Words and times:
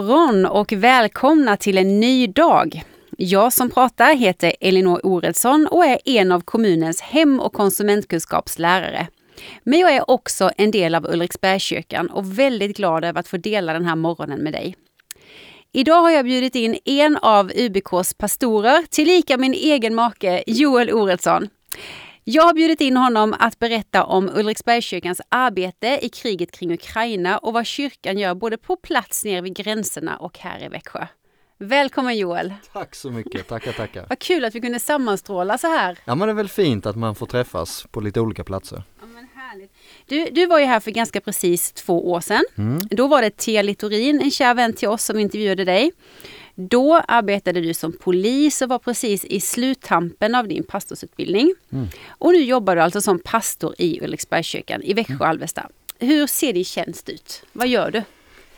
Morgon 0.00 0.46
och 0.46 0.72
välkomna 0.72 1.56
till 1.56 1.78
en 1.78 2.00
ny 2.00 2.26
dag. 2.26 2.82
Jag 3.18 3.52
som 3.52 3.70
pratar 3.70 4.14
heter 4.14 4.52
Elinor 4.60 5.00
Oredsson 5.02 5.66
och 5.70 5.84
är 5.84 5.98
en 6.04 6.32
av 6.32 6.40
kommunens 6.40 7.00
hem 7.00 7.40
och 7.40 7.52
konsumentkunskapslärare. 7.52 9.06
Men 9.62 9.78
jag 9.78 9.94
är 9.94 10.10
också 10.10 10.50
en 10.56 10.70
del 10.70 10.94
av 10.94 11.06
Ulriksbergskyrkan 11.06 12.10
och 12.10 12.38
väldigt 12.38 12.76
glad 12.76 13.04
över 13.04 13.20
att 13.20 13.28
få 13.28 13.36
dela 13.36 13.72
den 13.72 13.84
här 13.84 13.96
morgonen 13.96 14.38
med 14.40 14.52
dig. 14.52 14.76
Idag 15.72 16.02
har 16.02 16.10
jag 16.10 16.24
bjudit 16.24 16.54
in 16.54 16.78
en 16.84 17.16
av 17.16 17.52
UBKs 17.54 18.14
pastorer, 18.14 18.82
tillika 18.90 19.36
min 19.36 19.54
egen 19.54 19.94
make 19.94 20.42
Joel 20.46 20.92
Oredsson. 20.92 21.48
Jag 22.24 22.42
har 22.42 22.54
bjudit 22.54 22.80
in 22.80 22.96
honom 22.96 23.34
att 23.38 23.58
berätta 23.58 24.04
om 24.04 24.30
Ulriksbergskyrkans 24.34 25.20
arbete 25.28 25.98
i 26.02 26.08
kriget 26.08 26.52
kring 26.52 26.72
Ukraina 26.72 27.38
och 27.38 27.52
vad 27.52 27.66
kyrkan 27.66 28.18
gör 28.18 28.34
både 28.34 28.56
på 28.56 28.76
plats 28.76 29.24
nere 29.24 29.40
vid 29.40 29.56
gränserna 29.56 30.16
och 30.16 30.38
här 30.38 30.64
i 30.64 30.68
Växjö. 30.68 31.06
Välkommen 31.58 32.18
Joel! 32.18 32.54
Tack 32.72 32.94
så 32.94 33.10
mycket, 33.10 33.48
tackar 33.48 33.72
tackar! 33.72 34.06
Vad 34.08 34.18
kul 34.18 34.44
att 34.44 34.54
vi 34.54 34.60
kunde 34.60 34.80
sammanstråla 34.80 35.58
så 35.58 35.66
här! 35.66 35.98
Ja 36.04 36.14
men 36.14 36.28
det 36.28 36.32
är 36.32 36.36
väl 36.36 36.48
fint 36.48 36.86
att 36.86 36.96
man 36.96 37.14
får 37.14 37.26
träffas 37.26 37.86
på 37.90 38.00
lite 38.00 38.20
olika 38.20 38.44
platser. 38.44 38.82
Ja, 39.00 39.06
men 39.06 39.28
härligt. 39.34 39.72
Du, 40.06 40.24
du 40.30 40.46
var 40.46 40.58
ju 40.58 40.64
här 40.64 40.80
för 40.80 40.90
ganska 40.90 41.20
precis 41.20 41.72
två 41.72 42.10
år 42.10 42.20
sedan. 42.20 42.44
Mm. 42.58 42.80
Då 42.90 43.06
var 43.06 43.22
det 43.22 43.36
Tia 43.36 43.62
Littorin, 43.62 44.20
en 44.20 44.30
kär 44.30 44.54
vän 44.54 44.72
till 44.72 44.88
oss, 44.88 45.04
som 45.04 45.18
intervjuade 45.18 45.64
dig. 45.64 45.92
Då 46.68 47.02
arbetade 47.08 47.60
du 47.60 47.74
som 47.74 47.92
polis 47.92 48.62
och 48.62 48.68
var 48.68 48.78
precis 48.78 49.24
i 49.24 49.40
sluttampen 49.40 50.34
av 50.34 50.48
din 50.48 50.64
pastorsutbildning. 50.64 51.54
Mm. 51.72 51.88
Och 52.08 52.32
nu 52.32 52.38
jobbar 52.38 52.76
du 52.76 52.82
alltså 52.82 53.00
som 53.00 53.18
pastor 53.18 53.74
i 53.78 54.00
Ulriksbergskyrkan 54.04 54.82
i 54.82 54.94
Växjö 54.94 55.14
och 55.14 55.20
mm. 55.20 55.30
Alvesta. 55.30 55.66
Hur 55.98 56.26
ser 56.26 56.52
din 56.52 56.64
tjänst 56.64 57.08
ut? 57.08 57.42
Vad 57.52 57.68
gör 57.68 57.90
du? 57.90 58.02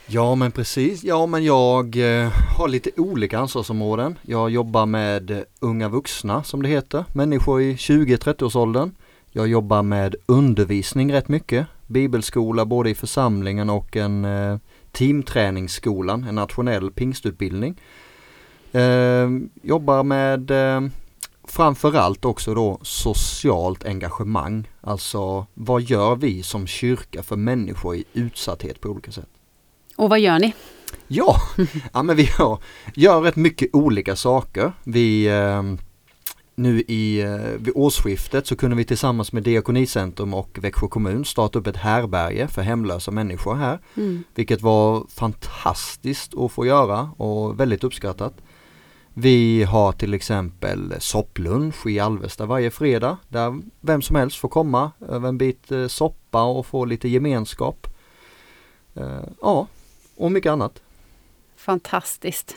Ja 0.07 0.35
men 0.35 0.53
precis, 0.53 1.05
ja 1.05 1.27
men 1.27 1.45
jag 1.45 1.97
eh, 1.97 2.33
har 2.59 2.69
lite 2.69 2.91
olika 2.97 3.39
ansvarsområden. 3.39 4.19
Jag 4.23 4.51
jobbar 4.51 4.87
med 4.87 5.45
unga 5.61 5.89
vuxna 5.89 6.45
som 6.45 6.63
det 6.63 6.69
heter, 6.69 7.05
människor 7.15 7.63
i 7.63 7.75
20-30-årsåldern. 7.75 8.91
Jag 9.31 9.49
jobbar 9.49 9.83
med 9.83 10.15
undervisning 10.27 11.13
rätt 11.13 11.29
mycket, 11.29 11.67
bibelskola 11.87 12.65
både 12.65 12.91
i 12.91 12.95
församlingen 12.95 13.71
och 13.71 13.97
en 13.97 14.25
eh, 14.25 14.57
teamträningsskolan, 14.93 16.25
en 16.25 16.35
nationell 16.35 16.91
pingstutbildning. 16.91 17.81
Eh, 18.73 19.29
jobbar 19.63 20.03
med 20.03 20.51
eh, 20.51 20.81
framförallt 21.49 22.25
också 22.25 22.55
då 22.55 22.79
socialt 22.83 23.85
engagemang. 23.85 24.69
Alltså 24.81 25.47
vad 25.55 25.83
gör 25.83 26.17
vi 26.17 26.43
som 26.43 26.67
kyrka 26.67 27.23
för 27.23 27.37
människor 27.37 27.97
i 27.97 28.05
utsatthet 28.13 28.81
på 28.81 28.89
olika 28.89 29.13
sätt? 29.13 29.29
Och 29.97 30.11
vad 30.11 30.21
gör 30.21 30.39
ni? 30.39 30.55
Ja, 31.09 31.37
ja 31.93 32.03
men 32.03 32.17
vi 32.17 32.23
gör, 32.39 32.59
gör 32.95 33.21
rätt 33.21 33.37
mycket 33.37 33.69
olika 33.73 34.17
saker. 34.17 34.73
Vi 34.85 35.27
eh, 35.27 35.63
nu 36.55 36.81
i, 36.81 37.21
eh, 37.21 37.37
vid 37.37 37.73
årsskiftet 37.75 38.47
så 38.47 38.57
kunde 38.57 38.77
vi 38.77 38.85
tillsammans 38.85 39.33
med 39.33 39.43
Diakonicentrum 39.43 40.35
och 40.35 40.59
Växjö 40.63 40.89
kommun 40.89 41.25
starta 41.25 41.59
upp 41.59 41.67
ett 41.67 41.77
härberge 41.77 42.49
för 42.49 42.63
hemlösa 42.63 43.11
människor 43.11 43.55
här. 43.55 43.79
Mm. 43.97 44.25
Vilket 44.35 44.63
var 44.63 45.07
fantastiskt 45.09 46.35
att 46.37 46.53
få 46.53 46.67
göra 46.67 47.11
och 47.17 47.61
väldigt 47.61 47.85
uppskattat. 47.85 48.35
Vi 49.15 49.63
har 49.63 49.93
till 49.93 50.15
exempel 50.15 50.95
sopplunch 50.99 51.87
i 51.87 51.99
Alvesta 51.99 52.47
varje 52.47 52.71
fredag 52.71 53.17
där 53.29 53.61
vem 53.81 54.03
som 54.03 54.17
helst 54.17 54.37
får 54.37 54.49
komma 54.49 54.91
över 55.09 55.29
en 55.29 55.39
bit 55.39 55.73
eh, 55.73 55.87
soppa 55.87 56.43
och 56.43 56.67
få 56.67 56.85
lite 56.85 57.09
gemenskap. 57.09 57.87
Uh, 58.97 59.23
ja, 59.41 59.67
och 60.17 60.33
mycket 60.33 60.51
annat. 60.51 60.83
Fantastiskt. 61.57 62.57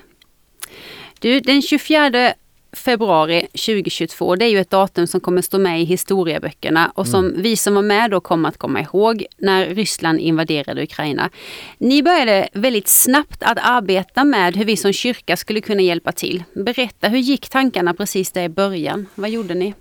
Du, 1.20 1.40
den 1.40 1.62
24 1.62 2.34
februari 2.76 3.42
2022, 3.42 4.36
det 4.36 4.46
är 4.46 4.50
ju 4.50 4.60
ett 4.60 4.70
datum 4.70 5.08
som 5.08 5.20
kommer 5.20 5.42
stå 5.42 5.58
med 5.58 5.82
i 5.82 5.84
historieböckerna 5.84 6.92
och 6.96 7.08
som 7.08 7.26
mm. 7.26 7.42
vi 7.42 7.56
som 7.56 7.76
var 7.76 7.82
med 7.82 8.12
då 8.12 8.20
kommer 8.20 8.50
att 8.50 8.58
komma 8.58 8.82
ihåg 8.82 9.26
när 9.38 9.66
Ryssland 9.66 10.20
invaderade 10.20 10.84
Ukraina. 10.84 11.30
Ni 11.78 12.04
började 12.04 12.50
väldigt 12.54 12.88
snabbt 12.88 13.44
att 13.44 13.58
arbeta 13.62 14.24
med 14.24 14.56
hur 14.56 14.66
vi 14.66 14.78
som 14.78 14.94
kyrka 14.94 15.38
skulle 15.38 15.62
kunna 15.62 15.82
hjälpa 15.82 16.12
till. 16.12 16.44
Berätta, 16.54 17.08
hur 17.08 17.20
gick 17.20 17.50
tankarna 17.50 17.94
precis 17.94 18.32
där 18.32 18.44
i 18.44 18.50
början? 18.50 19.06
Vad 19.16 19.30
gjorde 19.30 19.54
ni? 19.54 19.74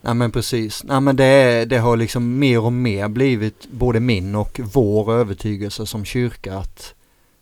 Ja 0.00 0.14
men 0.14 0.32
precis, 0.32 0.84
ja, 0.88 1.00
men 1.00 1.16
det, 1.16 1.64
det 1.64 1.78
har 1.78 1.96
liksom 1.96 2.38
mer 2.38 2.60
och 2.60 2.72
mer 2.72 3.08
blivit 3.08 3.66
både 3.70 4.00
min 4.00 4.34
och 4.34 4.60
vår 4.74 5.12
övertygelse 5.12 5.86
som 5.86 6.04
kyrka 6.04 6.54
att 6.54 6.94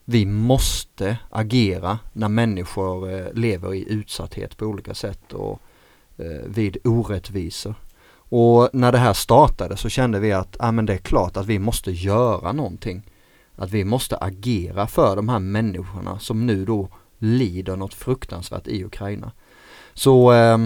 vi 0.08 0.26
måste 0.26 1.18
agera 1.30 1.98
när 2.12 2.28
människor 2.28 3.12
eh, 3.12 3.32
lever 3.32 3.74
i 3.74 3.92
utsatthet 3.92 4.56
på 4.56 4.66
olika 4.66 4.94
sätt 4.94 5.32
och 5.32 5.60
eh, 6.16 6.46
vid 6.46 6.76
orättvisor. 6.84 7.74
Och 8.28 8.70
när 8.72 8.92
det 8.92 8.98
här 8.98 9.12
startade 9.12 9.76
så 9.76 9.88
kände 9.88 10.18
vi 10.18 10.32
att 10.32 10.56
ja, 10.58 10.72
men 10.72 10.86
det 10.86 10.92
är 10.92 10.98
klart 10.98 11.36
att 11.36 11.46
vi 11.46 11.58
måste 11.58 11.90
göra 11.90 12.52
någonting. 12.52 13.02
Att 13.56 13.70
vi 13.70 13.84
måste 13.84 14.16
agera 14.16 14.86
för 14.86 15.16
de 15.16 15.28
här 15.28 15.38
människorna 15.38 16.18
som 16.18 16.46
nu 16.46 16.64
då 16.64 16.88
lider 17.18 17.76
något 17.76 17.94
fruktansvärt 17.94 18.66
i 18.66 18.84
Ukraina. 18.84 19.32
Så 19.94 20.32
eh, 20.32 20.58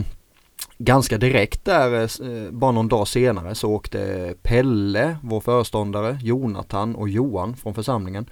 ganska 0.79 1.19
direkt 1.19 1.65
där, 1.65 1.93
eh, 1.95 2.29
eh, 2.33 2.51
bara 2.51 2.73
någon 2.73 2.89
dag 2.89 3.09
senare 3.09 3.55
så 3.55 3.71
åkte 3.71 4.35
Pelle, 4.43 5.17
vår 5.23 5.41
föreståndare, 5.41 6.19
Jonathan 6.23 6.95
och 6.95 7.09
Johan 7.09 7.57
från 7.57 7.75
församlingen 7.75 8.27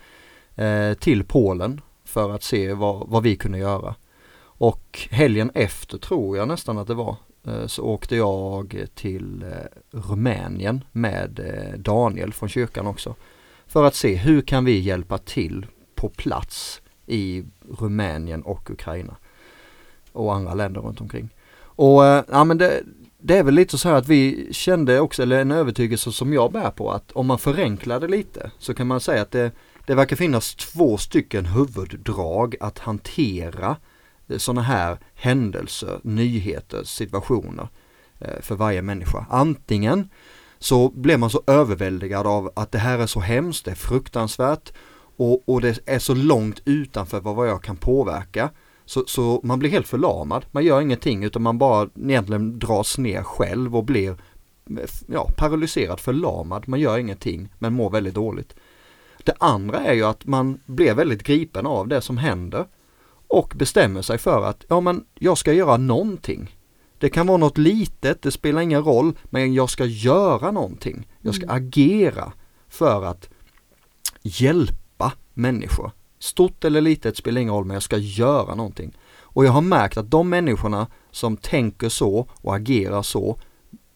Eh, 0.59 0.95
till 0.95 1.25
Polen 1.25 1.81
för 2.05 2.31
att 2.31 2.43
se 2.43 2.73
vad, 2.73 3.09
vad 3.09 3.23
vi 3.23 3.37
kunde 3.37 3.59
göra. 3.59 3.95
Och 4.41 5.09
helgen 5.11 5.51
efter 5.55 5.99
tror 5.99 6.37
jag 6.37 6.49
nästan 6.49 6.79
att 6.79 6.87
det 6.87 6.95
var 6.95 7.17
eh, 7.47 7.67
så 7.67 7.83
åkte 7.83 8.17
jag 8.17 8.87
till 8.95 9.43
eh, 9.43 9.99
Rumänien 9.99 10.85
med 10.93 11.41
Daniel 11.79 12.33
från 12.33 12.49
kyrkan 12.49 12.87
också. 12.87 13.15
För 13.67 13.85
att 13.85 13.95
se 13.95 14.15
hur 14.15 14.43
kan 14.43 14.65
vi 14.65 14.79
hjälpa 14.79 15.19
till 15.19 15.67
på 15.95 16.09
plats 16.09 16.83
i 17.07 17.45
Rumänien 17.79 18.43
och 18.43 18.71
Ukraina. 18.71 19.17
Och 20.13 20.35
andra 20.35 20.55
länder 20.55 20.81
runt 20.81 21.01
omkring. 21.01 21.29
Och 21.61 22.03
ja 22.29 22.45
men 22.45 22.59
det, 22.59 22.83
det 23.19 23.39
är 23.39 23.43
väl 23.43 23.55
lite 23.55 23.79
så 23.79 23.89
här 23.89 23.97
att 23.97 24.09
vi 24.09 24.49
kände 24.53 25.01
också, 25.01 25.23
eller 25.23 25.41
en 25.41 25.51
övertygelse 25.51 26.13
som 26.13 26.33
jag 26.33 26.53
bär 26.53 26.71
på 26.71 26.93
att 26.93 27.13
om 27.13 27.27
man 27.27 27.39
förenklar 27.39 28.01
det 28.01 28.09
lite 28.09 28.51
så 28.59 28.75
kan 28.75 28.87
man 28.87 29.01
säga 29.01 29.23
att 29.23 29.31
det, 29.31 29.53
det 29.89 29.95
verkar 29.95 30.17
finnas 30.17 30.55
två 30.55 30.97
stycken 30.97 31.47
huvuddrag 31.47 32.57
att 32.61 32.79
hantera 32.79 33.77
eh, 34.29 34.39
sådana 34.39 34.63
här 34.63 34.99
händelser, 35.15 36.01
nyheter, 36.03 36.85
situationer 36.85 37.69
eh, 38.19 38.41
för 38.41 38.55
varje 38.55 38.83
människa. 38.83 39.27
Antingen 39.31 40.11
så 40.59 40.89
blir 40.89 41.17
man 41.17 41.31
så 41.31 41.43
överväldigad 41.47 42.27
av 42.27 42.53
att 42.57 42.73
det 42.73 42.79
här 42.79 42.99
är 42.99 43.07
så 43.07 43.21
hemskt, 43.21 43.65
det 43.65 43.71
är 43.71 43.75
fruktansvärt 43.75 44.73
och, 45.17 45.49
och 45.49 45.61
det 45.61 45.79
är 45.87 45.99
så 45.99 46.15
långt 46.15 46.63
utanför 46.65 47.21
vad 47.21 47.49
jag 47.49 47.63
kan 47.63 47.77
påverka. 47.77 48.51
Så, 48.85 49.05
så 49.07 49.41
man 49.45 49.59
blir 49.59 49.71
helt 49.71 49.89
förlamad, 49.89 50.45
man 50.51 50.65
gör 50.65 50.81
ingenting 50.81 51.25
utan 51.25 51.43
man 51.43 51.59
bara 51.59 51.89
egentligen 51.97 52.59
dras 52.59 52.99
ner 52.99 53.23
själv 53.23 53.77
och 53.77 53.85
blir 53.85 54.11
eh, 54.11 54.91
ja, 55.07 55.31
paralyserad, 55.37 56.01
förlamad, 56.01 56.69
man 56.69 56.81
gör 56.81 56.99
ingenting 56.99 57.49
men 57.59 57.73
mår 57.73 57.91
väldigt 57.91 58.15
dåligt. 58.15 58.55
Det 59.25 59.35
andra 59.41 59.81
är 59.85 59.95
ju 59.95 60.05
att 60.05 60.27
man 60.27 60.61
blir 60.67 60.95
väldigt 60.95 61.23
gripen 61.23 61.67
av 61.67 61.89
det 61.89 62.01
som 62.01 62.19
händer 62.19 62.67
och 63.29 63.53
bestämmer 63.57 64.03
sig 64.03 64.19
för 64.19 64.45
att 64.45 64.65
ja 64.69 64.81
men 64.81 65.05
jag 65.15 65.39
ska 65.39 65.53
göra 65.53 65.77
någonting. 65.77 66.57
Det 66.99 67.09
kan 67.09 67.27
vara 67.27 67.37
något 67.37 67.59
litet, 67.59 68.23
det 68.23 68.31
spelar 68.31 68.61
ingen 68.61 68.85
roll, 68.85 69.19
men 69.25 69.55
jag 69.55 69.71
ska 69.71 69.85
göra 69.85 70.51
någonting. 70.51 71.09
Jag 71.21 71.35
ska 71.35 71.45
mm. 71.45 71.57
agera 71.57 72.33
för 72.69 73.05
att 73.05 73.29
hjälpa 74.23 75.13
människor. 75.35 75.91
Stort 76.19 76.65
eller 76.65 76.81
litet 76.81 77.17
spelar 77.17 77.41
ingen 77.41 77.55
roll, 77.55 77.65
men 77.65 77.75
jag 77.75 77.83
ska 77.83 77.97
göra 77.97 78.55
någonting. 78.55 78.97
Och 79.21 79.45
jag 79.45 79.53
har 79.53 79.61
märkt 79.61 79.97
att 79.97 80.11
de 80.11 80.29
människorna 80.29 80.87
som 81.11 81.37
tänker 81.37 81.89
så 81.89 82.29
och 82.33 82.57
agerar 82.57 83.03
så, 83.03 83.39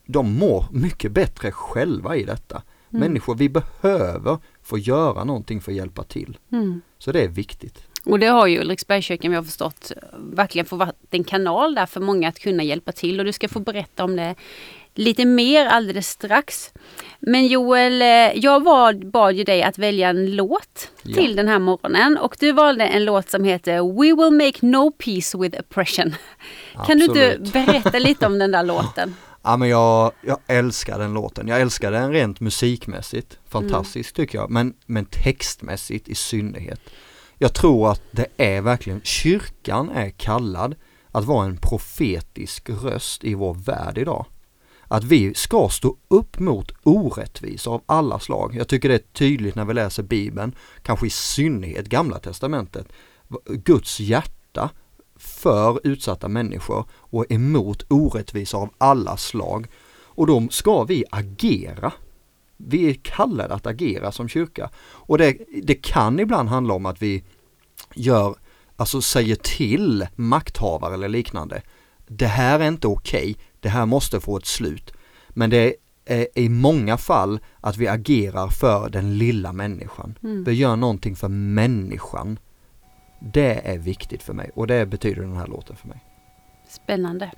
de 0.06 0.38
mår 0.38 0.64
mycket 0.70 1.12
bättre 1.12 1.52
själva 1.52 2.16
i 2.16 2.24
detta. 2.24 2.62
Mm. 2.92 3.00
Människor, 3.00 3.34
vi 3.34 3.48
behöver 3.48 4.38
få 4.62 4.78
göra 4.78 5.24
någonting 5.24 5.60
för 5.60 5.72
att 5.72 5.76
hjälpa 5.76 6.02
till. 6.02 6.38
Mm. 6.52 6.80
Så 6.98 7.12
det 7.12 7.22
är 7.24 7.28
viktigt. 7.28 7.86
Och 8.04 8.18
det 8.18 8.26
har 8.26 8.46
ju 8.46 8.60
Ulriksbergskyrkan, 8.60 9.30
vi 9.30 9.36
har 9.36 9.44
förstått, 9.44 9.92
verkligen 10.18 10.66
fått 10.66 10.78
vara 10.78 10.92
en 11.10 11.24
kanal 11.24 11.74
där 11.74 11.86
för 11.86 12.00
många 12.00 12.28
att 12.28 12.38
kunna 12.38 12.62
hjälpa 12.62 12.92
till. 12.92 13.20
Och 13.20 13.26
du 13.26 13.32
ska 13.32 13.48
få 13.48 13.60
berätta 13.60 14.04
om 14.04 14.16
det 14.16 14.34
lite 14.94 15.24
mer 15.24 15.66
alldeles 15.66 16.08
strax. 16.08 16.72
Men 17.20 17.46
Joel, 17.46 18.02
eh, 18.02 18.08
jag 18.34 18.62
bad, 18.62 19.10
bad 19.10 19.34
ju 19.34 19.44
dig 19.44 19.62
att 19.62 19.78
välja 19.78 20.08
en 20.08 20.36
låt 20.36 20.90
ja. 21.02 21.14
till 21.14 21.36
den 21.36 21.48
här 21.48 21.58
morgonen 21.58 22.18
och 22.18 22.36
du 22.40 22.52
valde 22.52 22.84
en 22.84 23.04
låt 23.04 23.30
som 23.30 23.44
heter 23.44 23.72
We 23.72 24.22
will 24.22 24.46
make 24.46 24.66
no 24.66 24.90
peace 24.90 25.38
with 25.38 25.60
oppression. 25.60 26.14
Absolut. 26.74 26.86
Kan 26.86 26.98
du 26.98 27.04
inte 27.04 27.52
berätta 27.52 27.98
lite 27.98 28.26
om 28.26 28.38
den 28.38 28.50
där 28.50 28.62
låten? 28.64 29.14
Ja 29.42 29.56
men 29.56 29.68
jag, 29.68 30.12
jag 30.22 30.38
älskar 30.46 30.98
den 30.98 31.14
låten. 31.14 31.48
Jag 31.48 31.60
älskar 31.60 31.92
den 31.92 32.12
rent 32.12 32.40
musikmässigt. 32.40 33.38
Fantastiskt 33.48 34.18
mm. 34.18 34.26
tycker 34.26 34.38
jag. 34.38 34.50
Men, 34.50 34.74
men 34.86 35.04
textmässigt 35.04 36.08
i 36.08 36.14
synnerhet. 36.14 36.80
Jag 37.38 37.54
tror 37.54 37.90
att 37.90 38.02
det 38.10 38.26
är 38.36 38.60
verkligen, 38.60 39.00
kyrkan 39.04 39.90
är 39.90 40.10
kallad 40.10 40.74
att 41.10 41.24
vara 41.24 41.46
en 41.46 41.56
profetisk 41.56 42.70
röst 42.70 43.24
i 43.24 43.34
vår 43.34 43.54
värld 43.54 43.98
idag. 43.98 44.26
Att 44.88 45.04
vi 45.04 45.34
ska 45.34 45.68
stå 45.68 45.96
upp 46.08 46.38
mot 46.38 46.72
orättvisor 46.82 47.74
av 47.74 47.82
alla 47.86 48.18
slag. 48.18 48.54
Jag 48.54 48.68
tycker 48.68 48.88
det 48.88 48.94
är 48.94 49.12
tydligt 49.12 49.54
när 49.54 49.64
vi 49.64 49.74
läser 49.74 50.02
Bibeln, 50.02 50.54
kanske 50.82 51.06
i 51.06 51.10
synnerhet 51.10 51.86
Gamla 51.86 52.18
Testamentet. 52.18 52.86
Guds 53.46 54.00
hjärta 54.00 54.70
för 55.22 55.80
utsatta 55.84 56.28
människor 56.28 56.84
och 56.92 57.32
emot 57.32 57.84
orättvisor 57.88 58.58
av 58.58 58.70
alla 58.78 59.16
slag. 59.16 59.66
Och 60.04 60.26
då 60.26 60.48
ska 60.50 60.84
vi 60.84 61.04
agera. 61.10 61.92
Vi 62.56 62.90
är 62.90 62.94
kallade 62.94 63.54
att 63.54 63.66
agera 63.66 64.12
som 64.12 64.28
kyrka. 64.28 64.70
Och 64.84 65.18
det, 65.18 65.36
det 65.62 65.74
kan 65.74 66.20
ibland 66.20 66.48
handla 66.48 66.74
om 66.74 66.86
att 66.86 67.02
vi 67.02 67.24
gör, 67.94 68.34
alltså 68.76 69.00
säger 69.00 69.36
till 69.36 70.06
makthavare 70.16 70.94
eller 70.94 71.08
liknande. 71.08 71.62
Det 72.06 72.26
här 72.26 72.60
är 72.60 72.68
inte 72.68 72.86
okej, 72.86 73.30
okay. 73.30 73.34
det 73.60 73.68
här 73.68 73.86
måste 73.86 74.20
få 74.20 74.36
ett 74.36 74.46
slut. 74.46 74.92
Men 75.28 75.50
det 75.50 75.74
är 76.04 76.26
i 76.34 76.48
många 76.48 76.96
fall 76.96 77.40
att 77.60 77.76
vi 77.76 77.88
agerar 77.88 78.48
för 78.48 78.88
den 78.88 79.18
lilla 79.18 79.52
människan. 79.52 80.18
Mm. 80.22 80.44
Vi 80.44 80.52
gör 80.52 80.76
någonting 80.76 81.16
för 81.16 81.28
människan. 81.28 82.38
Det 83.24 83.60
är 83.64 83.78
viktigt 83.78 84.22
för 84.22 84.32
mig 84.32 84.50
och 84.54 84.66
det 84.66 84.86
betyder 84.86 85.22
den 85.22 85.36
här 85.36 85.46
låten 85.46 85.76
för 85.76 85.88
mig. 85.88 85.98
Spännande. 86.68 87.30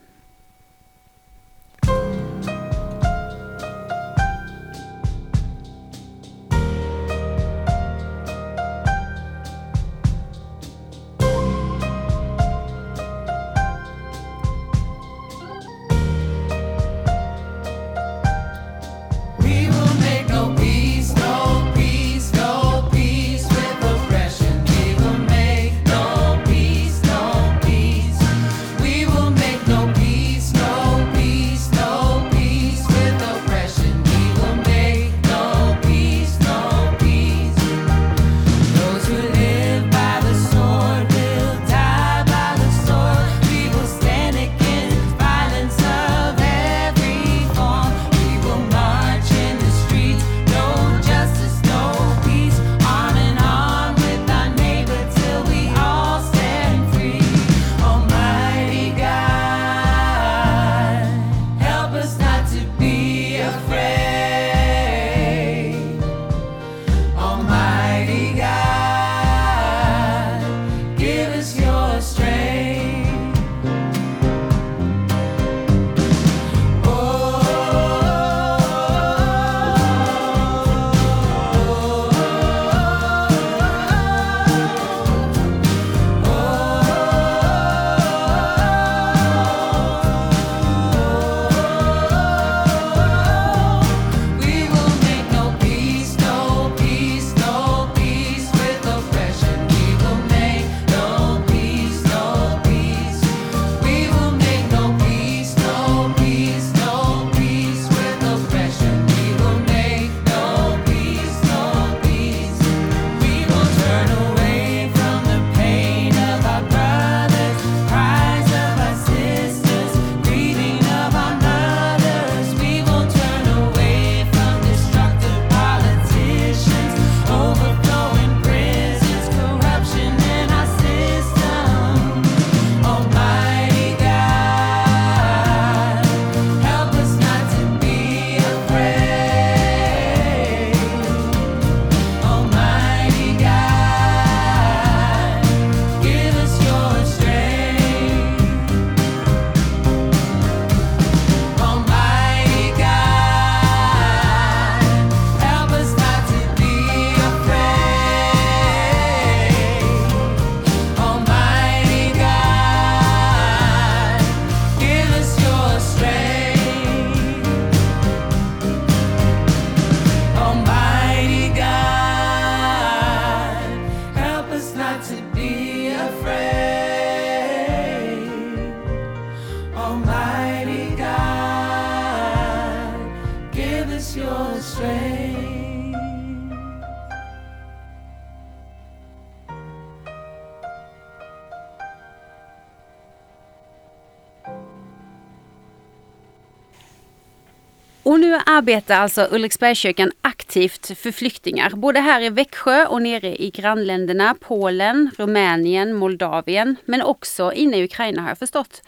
Och 198.04 198.20
nu 198.20 198.38
arbetar 198.46 199.00
alltså 199.00 199.28
Ulriksbergskyrkan 199.30 200.12
aktivt 200.20 200.98
för 200.98 201.12
flyktingar, 201.12 201.70
både 201.70 202.00
här 202.00 202.20
i 202.20 202.28
Växjö 202.28 202.86
och 202.86 203.02
nere 203.02 203.42
i 203.42 203.50
grannländerna 203.50 204.36
Polen, 204.40 205.10
Rumänien, 205.18 205.94
Moldavien, 205.94 206.76
men 206.84 207.02
också 207.02 207.52
inne 207.52 207.76
i 207.76 207.84
Ukraina 207.84 208.22
har 208.22 208.28
jag 208.28 208.38
förstått. 208.38 208.82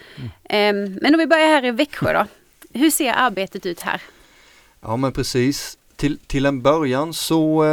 Mm. 0.44 0.98
Men 1.02 1.14
om 1.14 1.18
vi 1.18 1.26
börjar 1.26 1.46
här 1.46 1.64
i 1.64 1.70
Växjö 1.70 2.12
då. 2.12 2.26
Hur 2.78 2.90
ser 2.90 3.12
arbetet 3.12 3.66
ut 3.66 3.80
här? 3.80 4.02
Ja 4.80 4.96
men 4.96 5.12
precis. 5.12 5.78
Till, 5.96 6.18
till 6.18 6.46
en 6.46 6.62
början 6.62 7.14
så 7.14 7.64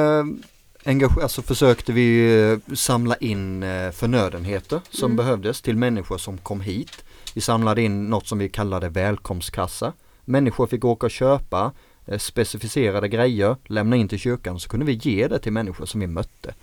eh, 0.86 1.04
alltså 1.24 1.42
försökte 1.42 1.92
vi 1.92 2.40
eh, 2.42 2.76
samla 2.76 3.16
in 3.16 3.64
eh, 3.64 3.92
förnödenheter 3.92 4.82
som 4.90 5.12
mm. 5.12 5.18
behövdes 5.18 5.62
till 5.62 5.78
människor 5.78 6.18
som 6.18 6.38
kom 6.38 6.62
hit. 6.62 7.04
Vi 7.34 7.42
samlade 7.42 7.82
in 7.82 8.10
något 8.10 8.28
som 8.28 8.40
vi 8.40 8.50
kallade 8.50 8.90
välkomstkassa. 8.90 9.94
Människor 10.26 10.68
fick 10.68 10.86
åka 10.86 11.06
och 11.06 11.12
köpa 11.12 11.72
eh, 12.06 12.18
specificerade 12.18 13.08
grejer, 13.08 13.56
lämna 13.66 13.96
in 13.96 14.08
till 14.08 14.20
kyrkan 14.20 14.60
så 14.60 14.70
kunde 14.70 14.86
vi 14.86 14.94
ge 14.94 15.28
det 15.28 15.40
till 15.40 15.54
människor 15.54 15.86
som 15.86 16.00
vi 16.00 16.08
mötte. 16.08 16.54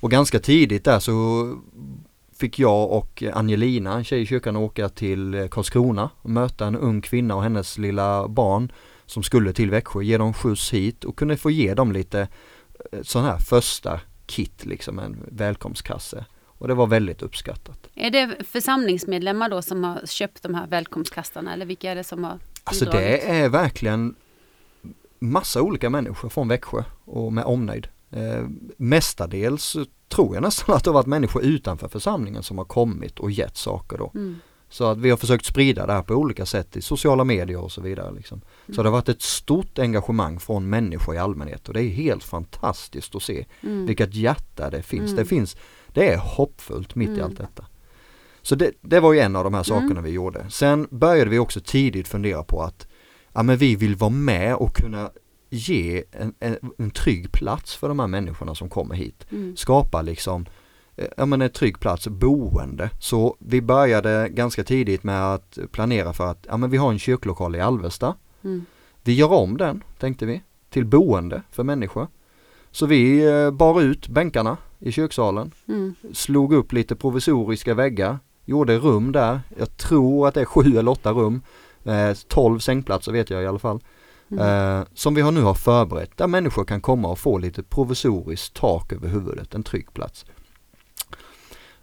Och 0.00 0.10
ganska 0.10 0.38
tidigt 0.38 0.84
där 0.84 0.98
så 0.98 1.12
fick 2.38 2.58
jag 2.58 2.90
och 2.90 3.22
Angelina, 3.34 3.94
en 3.94 4.04
tjej 4.04 4.22
i 4.22 4.26
kyrkan, 4.26 4.56
åka 4.56 4.88
till 4.88 5.34
eh, 5.34 5.48
Karlskrona 5.48 6.10
och 6.22 6.30
möta 6.30 6.66
en 6.66 6.76
ung 6.76 7.00
kvinna 7.00 7.34
och 7.34 7.42
hennes 7.42 7.78
lilla 7.78 8.28
barn 8.28 8.72
som 9.06 9.22
skulle 9.22 9.52
till 9.52 9.70
Växjö, 9.70 10.02
ge 10.02 10.18
dem 10.18 10.34
skjuts 10.34 10.72
hit 10.72 11.04
och 11.04 11.16
kunde 11.16 11.36
få 11.36 11.50
ge 11.50 11.74
dem 11.74 11.92
lite 11.92 12.28
eh, 12.92 13.02
sån 13.02 13.24
här 13.24 13.38
första 13.38 14.00
kit, 14.26 14.66
liksom 14.66 14.98
en 14.98 15.16
välkomstkasse. 15.28 16.24
Och 16.44 16.68
det 16.68 16.74
var 16.74 16.86
väldigt 16.86 17.22
uppskattat. 17.22 17.88
Är 17.94 18.10
det 18.10 18.44
församlingsmedlemmar 18.44 19.48
då 19.48 19.62
som 19.62 19.84
har 19.84 20.06
köpt 20.06 20.42
de 20.42 20.54
här 20.54 20.66
välkomstkastarna 20.66 21.52
eller 21.52 21.66
vilka 21.66 21.90
är 21.90 21.94
det 21.94 22.04
som 22.04 22.24
har 22.24 22.38
Alltså 22.68 22.84
det 22.84 23.30
är 23.30 23.48
verkligen 23.48 24.14
massa 25.18 25.62
olika 25.62 25.90
människor 25.90 26.28
från 26.28 26.48
Växjö 26.48 26.82
och 27.04 27.32
med 27.32 27.44
omnejd. 27.44 27.88
Eh, 28.10 28.44
mestadels 28.76 29.76
tror 30.08 30.34
jag 30.34 30.42
nästan 30.42 30.74
att 30.76 30.84
det 30.84 30.90
har 30.90 30.94
varit 30.94 31.06
människor 31.06 31.42
utanför 31.42 31.88
församlingen 31.88 32.42
som 32.42 32.58
har 32.58 32.64
kommit 32.64 33.18
och 33.18 33.30
gett 33.30 33.56
saker 33.56 33.98
då. 33.98 34.12
Mm. 34.14 34.36
Så 34.70 34.84
att 34.84 34.98
vi 34.98 35.10
har 35.10 35.16
försökt 35.16 35.44
sprida 35.44 35.86
det 35.86 35.92
här 35.92 36.02
på 36.02 36.14
olika 36.14 36.46
sätt 36.46 36.76
i 36.76 36.82
sociala 36.82 37.24
medier 37.24 37.58
och 37.60 37.72
så 37.72 37.80
vidare. 37.80 38.12
Liksom. 38.12 38.40
Så 38.40 38.72
Mm. 38.72 38.76
det 38.76 38.88
har 38.88 38.92
varit 38.92 39.08
ett 39.08 39.22
stort 39.22 39.78
engagemang 39.78 40.40
från 40.40 40.68
människor 40.70 41.14
i 41.14 41.18
allmänhet 41.18 41.68
och 41.68 41.74
det 41.74 41.82
är 41.82 41.88
helt 41.88 42.24
fantastiskt 42.24 43.14
att 43.14 43.22
se 43.22 43.46
Mm. 43.62 43.86
vilket 43.86 44.14
hjärta 44.14 44.70
det 44.70 44.82
finns. 44.82 45.02
Mm. 45.10 45.16
Det 45.16 45.24
finns, 45.24 45.56
det 45.92 46.12
är 46.12 46.18
hoppfullt 46.18 46.94
mitt 46.94 47.08
i 47.08 47.12
Mm. 47.12 47.24
allt 47.24 47.36
detta. 47.38 47.66
Så 48.48 48.54
det, 48.54 48.70
det 48.80 49.00
var 49.00 49.12
ju 49.12 49.18
en 49.18 49.36
av 49.36 49.44
de 49.44 49.54
här 49.54 49.62
sakerna 49.62 49.90
Mm. 49.90 50.04
vi 50.04 50.10
gjorde. 50.10 50.46
Sen 50.50 50.88
började 50.90 51.30
vi 51.30 51.38
också 51.38 51.60
tidigt 51.60 52.08
fundera 52.08 52.42
på 52.42 52.62
att 52.62 52.86
ja, 53.32 53.42
men 53.42 53.56
vi 53.56 53.76
vill 53.76 53.96
vara 53.96 54.10
med 54.10 54.54
och 54.54 54.74
kunna 54.74 55.10
ge 55.50 56.04
en, 56.12 56.34
en, 56.40 56.56
en 56.78 56.90
trygg 56.90 57.32
plats 57.32 57.74
för 57.76 57.88
de 57.88 57.98
här 57.98 58.06
människorna 58.06 58.54
som 58.54 58.68
kommer 58.68 58.94
hit. 58.94 59.26
Mm. 59.30 59.56
Skapa 59.56 60.02
liksom 60.02 60.46
eh, 60.96 61.06
ja, 61.16 61.26
men 61.26 61.42
en 61.42 61.50
trygg 61.50 61.80
plats, 61.80 62.08
boende. 62.08 62.90
Så 63.00 63.36
vi 63.38 63.60
började 63.62 64.28
ganska 64.28 64.64
tidigt 64.64 65.02
med 65.04 65.34
att 65.34 65.58
planera 65.72 66.12
för 66.12 66.30
att 66.30 66.46
ja, 66.48 66.56
men 66.56 66.70
vi 66.70 66.76
har 66.76 66.92
en 66.92 66.98
kyrklokal 66.98 67.56
i 67.56 67.60
Alvesta. 67.60 68.14
Mm. 68.44 68.64
Vi 69.04 69.12
gör 69.14 69.32
om 69.32 69.56
den, 69.56 69.82
tänkte 69.98 70.26
vi, 70.26 70.42
till 70.70 70.84
boende 70.86 71.42
för 71.50 71.64
människor. 71.64 72.06
Så 72.70 72.86
vi 72.86 73.26
eh, 73.26 73.50
bar 73.50 73.80
ut 73.80 74.08
bänkarna 74.08 74.56
i 74.78 74.92
kyrksalen, 74.92 75.50
Mm. 75.68 75.94
slog 76.12 76.52
upp 76.52 76.72
lite 76.72 76.96
provisoriska 76.96 77.74
väggar, 77.74 78.18
gjorde 78.48 78.78
rum 78.78 79.12
där. 79.12 79.40
Jag 79.58 79.76
tror 79.76 80.28
att 80.28 80.34
det 80.34 80.40
är 80.40 80.44
sju 80.44 80.78
eller 80.78 80.90
åtta 80.90 81.12
rum. 81.12 81.42
Eh, 81.84 82.12
12 82.28 82.58
sängplatser 82.58 83.12
vet 83.12 83.30
jag 83.30 83.42
i 83.42 83.46
alla 83.46 83.58
fall. 83.58 83.80
Mm. 84.30 84.78
Eh, 84.80 84.86
som 84.94 85.14
vi 85.14 85.20
har 85.20 85.32
nu 85.32 85.42
har 85.42 85.54
förberett 85.54 86.16
där 86.16 86.26
människor 86.26 86.64
kan 86.64 86.80
komma 86.80 87.08
och 87.08 87.18
få 87.18 87.38
lite 87.38 87.62
provisoriskt 87.62 88.54
tak 88.54 88.92
över 88.92 89.08
huvudet, 89.08 89.54
en 89.54 89.62
trygg 89.62 89.94
plats. 89.94 90.24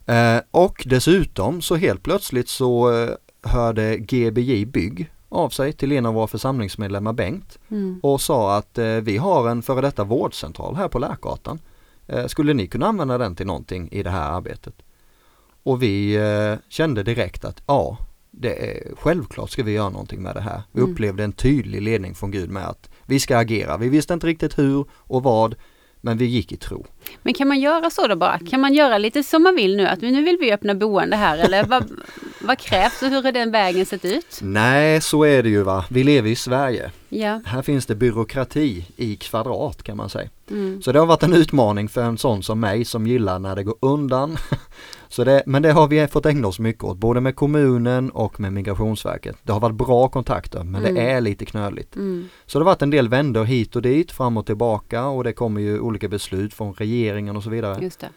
Eh, 0.06 0.38
och 0.52 0.84
dessutom 0.86 1.62
så 1.62 1.76
helt 1.76 2.04
plötsligt 2.04 2.50
så 2.50 2.94
eh, 2.94 3.10
hörde 3.44 3.98
GBJ 3.98 4.66
Bygg 4.66 5.12
av 5.30 5.50
sig 5.50 5.74
till 5.74 5.92
en 5.92 6.06
av 6.06 6.14
våra 6.14 6.28
församlingsmedlemmar 6.28 7.14
Bengt 7.14 7.60
Mm. 7.70 8.00
och 8.04 8.22
sa 8.22 8.58
att 8.58 8.78
eh, 8.78 8.86
vi 8.86 9.18
har 9.18 9.50
en 9.50 9.62
före 9.62 9.82
detta 9.82 10.04
vårdcentral 10.04 10.76
här 10.76 10.88
på 10.88 11.00
Lärgatan. 11.00 11.60
Eh, 12.08 12.28
skulle 12.28 12.54
ni 12.54 12.68
kunna 12.68 12.88
använda 12.88 13.18
den 13.18 13.36
till 13.36 13.46
någonting 13.46 13.90
i 13.92 14.04
det 14.04 14.10
här 14.10 14.32
arbetet? 14.32 14.74
Och 15.66 15.84
vi 15.84 16.16
eh, 16.16 16.54
kände 16.70 17.04
direkt 17.04 17.46
att 17.46 17.64
ja, 17.68 17.98
det 18.32 18.70
är, 18.72 18.96
självklart 18.96 19.50
ska 19.50 19.64
vi 19.64 19.72
göra 19.72 19.90
någonting 19.90 20.22
med 20.22 20.36
det 20.36 20.42
här. 20.42 20.62
Vi 20.72 20.80
Mm. 20.82 20.92
upplevde 20.94 21.24
en 21.24 21.32
tydlig 21.32 21.82
ledning 21.82 22.16
från 22.16 22.32
Gud 22.32 22.50
med 22.50 22.68
att 22.68 22.90
vi 23.06 23.20
ska 23.20 23.38
agera. 23.38 23.78
Vi 23.78 23.90
visste 23.90 24.14
inte 24.14 24.28
riktigt 24.28 24.58
hur 24.58 24.86
och 24.92 25.24
vad, 25.24 25.56
men 26.02 26.18
vi 26.18 26.26
gick 26.26 26.52
i 26.52 26.58
tro. 26.58 26.86
Men 27.22 27.34
kan 27.34 27.48
man 27.48 27.60
göra 27.60 27.90
så 27.90 28.08
då 28.08 28.16
bara? 28.16 28.40
Kan 28.40 28.62
man 28.62 28.74
göra 28.74 28.98
lite 28.98 29.24
som 29.24 29.44
man 29.44 29.56
vill 29.56 29.78
nu? 29.78 29.88
Att 29.88 30.02
nu 30.02 30.24
vill 30.24 30.38
vi 30.40 30.52
öppna 30.54 30.76
boende 30.76 31.16
här 31.16 31.38
eller 31.38 31.64
vad, 31.64 31.92
vad 32.42 32.58
krävs 32.58 33.02
och 33.02 33.10
hur 33.10 33.24
har 33.24 33.32
den 33.32 33.52
vägen 33.52 33.86
sett 33.86 34.06
ut? 34.06 34.40
Nej, 34.42 35.02
så 35.02 35.24
är 35.24 35.44
det 35.44 35.50
ju 35.50 35.64
va. 35.64 35.86
Vi 35.90 36.04
lever 36.04 36.30
i 36.30 36.36
Sverige. 36.36 36.92
Ja. 37.10 37.42
Här 37.46 37.62
finns 37.62 37.86
det 37.86 37.96
byråkrati 37.96 38.86
i 38.98 39.16
kvadrat 39.16 39.84
kan 39.84 39.98
man 39.98 40.10
säga. 40.10 40.30
Mm. 40.50 40.82
Så 40.82 40.92
det 40.92 41.00
har 41.00 41.06
varit 41.06 41.24
en 41.24 41.34
utmaning 41.34 41.90
för 41.90 42.02
en 42.04 42.18
sån 42.18 42.44
som 42.44 42.60
mig 42.60 42.86
som 42.86 43.08
gillar 43.08 43.40
när 43.40 43.56
det 43.56 43.64
går 43.64 43.76
undan. 43.80 44.38
Så 45.10 45.24
det, 45.24 45.44
men 45.46 45.62
det 45.62 45.72
har 45.72 45.88
vi 45.88 46.08
fått 46.08 46.26
ägna 46.26 46.48
oss 46.48 46.60
mycket 46.60 46.84
åt, 46.84 46.98
både 46.98 47.22
med 47.22 47.36
kommunen 47.36 48.10
och 48.10 48.40
med 48.40 48.54
Migrationsverket. 48.54 49.36
Det 49.44 49.52
har 49.54 49.60
varit 49.60 49.76
bra 49.76 50.08
kontakter 50.08 50.64
men 50.64 50.82
Mm. 50.82 50.96
det 50.96 51.02
är 51.02 51.22
lite 51.22 51.46
knöligt. 51.46 51.96
Mm. 51.96 52.30
Så 52.46 52.60
det 52.60 52.66
har 52.66 52.72
varit 52.72 52.82
en 52.82 52.90
del 52.90 53.10
vändor 53.10 53.44
hit 53.44 53.76
och 53.76 53.82
dit, 53.82 54.12
fram 54.12 54.38
och 54.38 54.46
tillbaka 54.46 55.06
och 55.06 55.24
det 55.24 55.34
kommer 55.34 55.62
ju 55.62 55.80
olika 55.80 56.08
beslut 56.08 56.54
från 56.54 56.74
regeringen 56.74 56.95
och 57.36 57.44
så 57.44 57.50
vidare. 57.50 57.84
Just 57.84 58.00
det. 58.00 58.10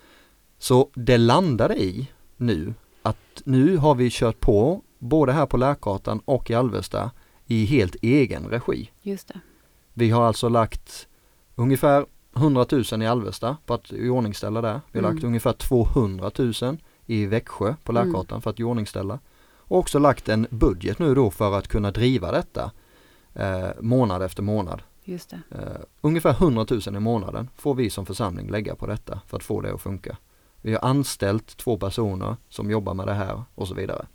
Så 0.58 0.90
det 0.94 1.16
landade 1.18 1.76
i 1.82 2.08
nu 2.37 2.75
att 3.02 3.42
nu 3.44 3.76
har 3.76 3.94
vi 3.94 4.08
kört 4.12 4.40
på 4.40 4.82
både 4.99 5.32
här 5.32 5.47
på 5.47 5.56
Lärkatan 5.56 6.20
och 6.25 6.50
i 6.50 6.54
Alvesta 6.54 7.11
i 7.47 7.64
helt 7.64 7.97
egen 8.02 8.47
regi. 8.49 8.90
Just 9.02 9.28
det. 9.28 9.40
Vi 9.94 10.11
har 10.11 10.23
alltså 10.23 10.49
lagt 10.49 11.08
ungefär 11.54 12.06
100 12.37 12.66
000 12.92 13.02
i 13.02 13.06
Alvesta 13.06 13.56
för 13.66 13.75
att 13.75 13.92
iordningställa 13.92 14.61
där. 14.61 14.80
Vi 14.92 14.99
har 14.99 15.04
Mm. 15.06 15.14
lagt 15.14 15.25
ungefär 15.25 15.52
200 15.52 16.30
000 16.38 16.52
i 17.06 17.26
Växjö 17.26 17.75
på 17.85 17.92
Mm. 17.92 18.06
Lärkatan 18.06 18.42
för 18.42 18.50
att 18.50 18.61
iordningställa. 18.61 19.18
Och 19.56 19.78
också 19.78 19.99
lagt 19.99 20.28
en 20.28 20.47
budget 20.50 20.99
nu 20.99 21.14
då 21.14 21.30
för 21.30 21.58
att 21.58 21.68
kunna 21.68 21.90
driva 21.90 22.32
detta 22.32 22.70
eh, 23.35 23.68
månad 23.80 24.23
efter 24.23 24.42
månad. 24.42 24.82
Just 25.09 25.31
det. 25.31 25.41
Eh, 25.50 25.81
ungefär 26.00 26.31
100 26.31 26.67
000 26.71 26.81
i 26.97 27.00
månaden 27.00 27.50
får 27.57 27.75
vi 27.75 27.91
som 27.91 28.07
församling 28.07 28.50
lägga 28.50 28.75
på 28.75 28.87
detta 28.87 29.21
för 29.27 29.37
att 29.37 29.43
få 29.43 29.61
det 29.61 29.75
att 29.75 29.81
funka. 29.83 30.17
Vi 30.62 30.73
har 30.73 30.85
anställt 30.88 31.57
två 31.57 31.79
personer 31.79 32.37
som 32.49 32.71
jobbar 32.71 32.95
med 32.95 33.07
det 33.07 33.15
här 33.15 33.43
och 33.55 33.69
så 33.69 33.75
vidare. 33.75 34.07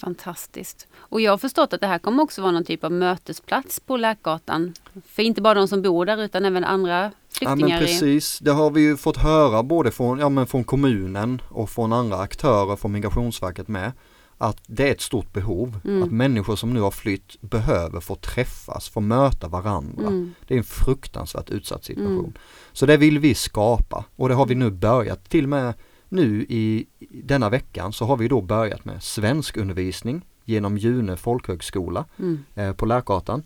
Fantastiskt. 0.00 0.86
Och 0.96 1.20
jag 1.20 1.32
har 1.32 1.38
förstått 1.38 1.72
att 1.72 1.80
det 1.80 1.86
här 1.86 1.98
kommer 1.98 2.22
också 2.22 2.42
vara 2.42 2.52
någon 2.52 2.64
typ 2.64 2.84
av 2.84 2.92
mötesplats 2.92 3.80
på 3.80 3.96
Läkgatan. 3.96 4.74
För 5.06 5.22
inte 5.22 5.42
bara 5.42 5.54
de 5.54 5.68
som 5.68 5.82
bor 5.82 6.04
där 6.06 6.22
utan 6.22 6.44
även 6.44 6.64
andra 6.64 7.02
Ja 7.04 7.10
flyktingar. 7.30 7.56
men 7.68 7.78
i- 7.78 7.80
precis, 7.80 8.38
det 8.38 8.50
har 8.52 8.70
vi 8.70 8.80
ju 8.80 8.96
fått 8.96 9.16
höra 9.16 9.62
både 9.62 9.90
från, 9.90 10.18
ja, 10.18 10.28
men 10.28 10.46
från 10.46 10.64
kommunen 10.64 11.42
och 11.50 11.70
från 11.70 11.92
andra 11.92 12.16
aktörer 12.18 12.76
från 12.76 12.92
Migrationsverket 12.92 13.68
med. 13.68 13.92
Att 14.40 14.62
det 14.66 14.88
är 14.88 14.92
ett 14.92 15.00
stort 15.00 15.32
behov. 15.32 15.80
Mm. 15.84 16.02
Att 16.02 16.10
människor 16.12 16.56
som 16.56 16.74
nu 16.74 16.80
har 16.80 16.90
flytt 16.90 17.40
behöver 17.40 18.00
få 18.00 18.14
träffas, 18.14 18.88
få 18.88 19.00
möta 19.00 19.48
varandra. 19.48 20.06
Mm. 20.06 20.34
Det 20.46 20.54
är 20.54 20.58
en 20.58 20.64
fruktansvärt 20.64 21.50
utsatt 21.50 21.84
situation. 21.84 22.18
Mm. 22.18 22.32
Så 22.72 22.86
det 22.86 22.96
vill 22.96 23.18
vi 23.18 23.34
skapa 23.34 24.04
och 24.16 24.28
det 24.28 24.34
har 24.34 24.46
vi 24.46 24.54
nu 24.54 24.70
börjat 24.70 25.30
till 25.30 25.44
och 25.44 25.48
med 25.50 25.74
nu 26.08 26.42
i 26.48 26.86
denna 27.24 27.48
veckan 27.50 27.92
så 27.92 28.04
har 28.04 28.16
vi 28.16 28.28
då 28.28 28.40
börjat 28.40 28.84
med 28.84 29.02
svenskundervisning 29.02 30.22
genom 30.44 30.78
June 30.78 31.16
folkhögskola 31.16 32.04
Mm. 32.18 32.38
eh, 32.54 32.72
på 32.72 32.86
Lärgatan. 32.86 33.42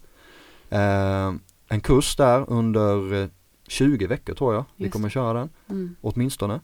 Eh, 0.71 1.33
en 1.69 1.81
kurs 1.83 2.17
där 2.17 2.45
under 2.51 3.23
eh, 3.23 3.29
20 3.69 4.07
veckor 4.07 4.35
tror 4.35 4.55
jag 4.55 4.65
vi 4.77 4.85
Just 4.85 4.93
kommer 4.93 5.09
köra 5.09 5.39
den 5.39 5.49
Mm. 5.71 5.97
åtminstone. 6.01 6.61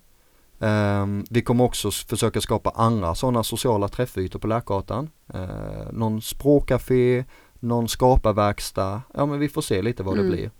Eh, 0.61 1.07
vi 1.31 1.43
kommer 1.43 1.65
också 1.65 1.91
försöka 1.91 2.41
skapa 2.41 2.71
andra 2.71 3.15
sådana 3.15 3.43
sociala 3.43 3.89
träffytor 3.89 4.39
på 4.39 4.47
Lärgatan. 4.47 5.11
Eh, 5.35 5.93
någon 5.93 6.23
språkcafé, 6.23 7.25
någon 7.61 7.89
skaparverkstad. 7.89 9.03
Ja 9.15 9.27
men 9.27 9.39
vi 9.39 9.49
får 9.49 9.63
se 9.63 9.83
lite 9.83 10.03
vad 10.03 10.15
Mm. 10.15 10.27
det 10.31 10.37
blir. 10.37 10.51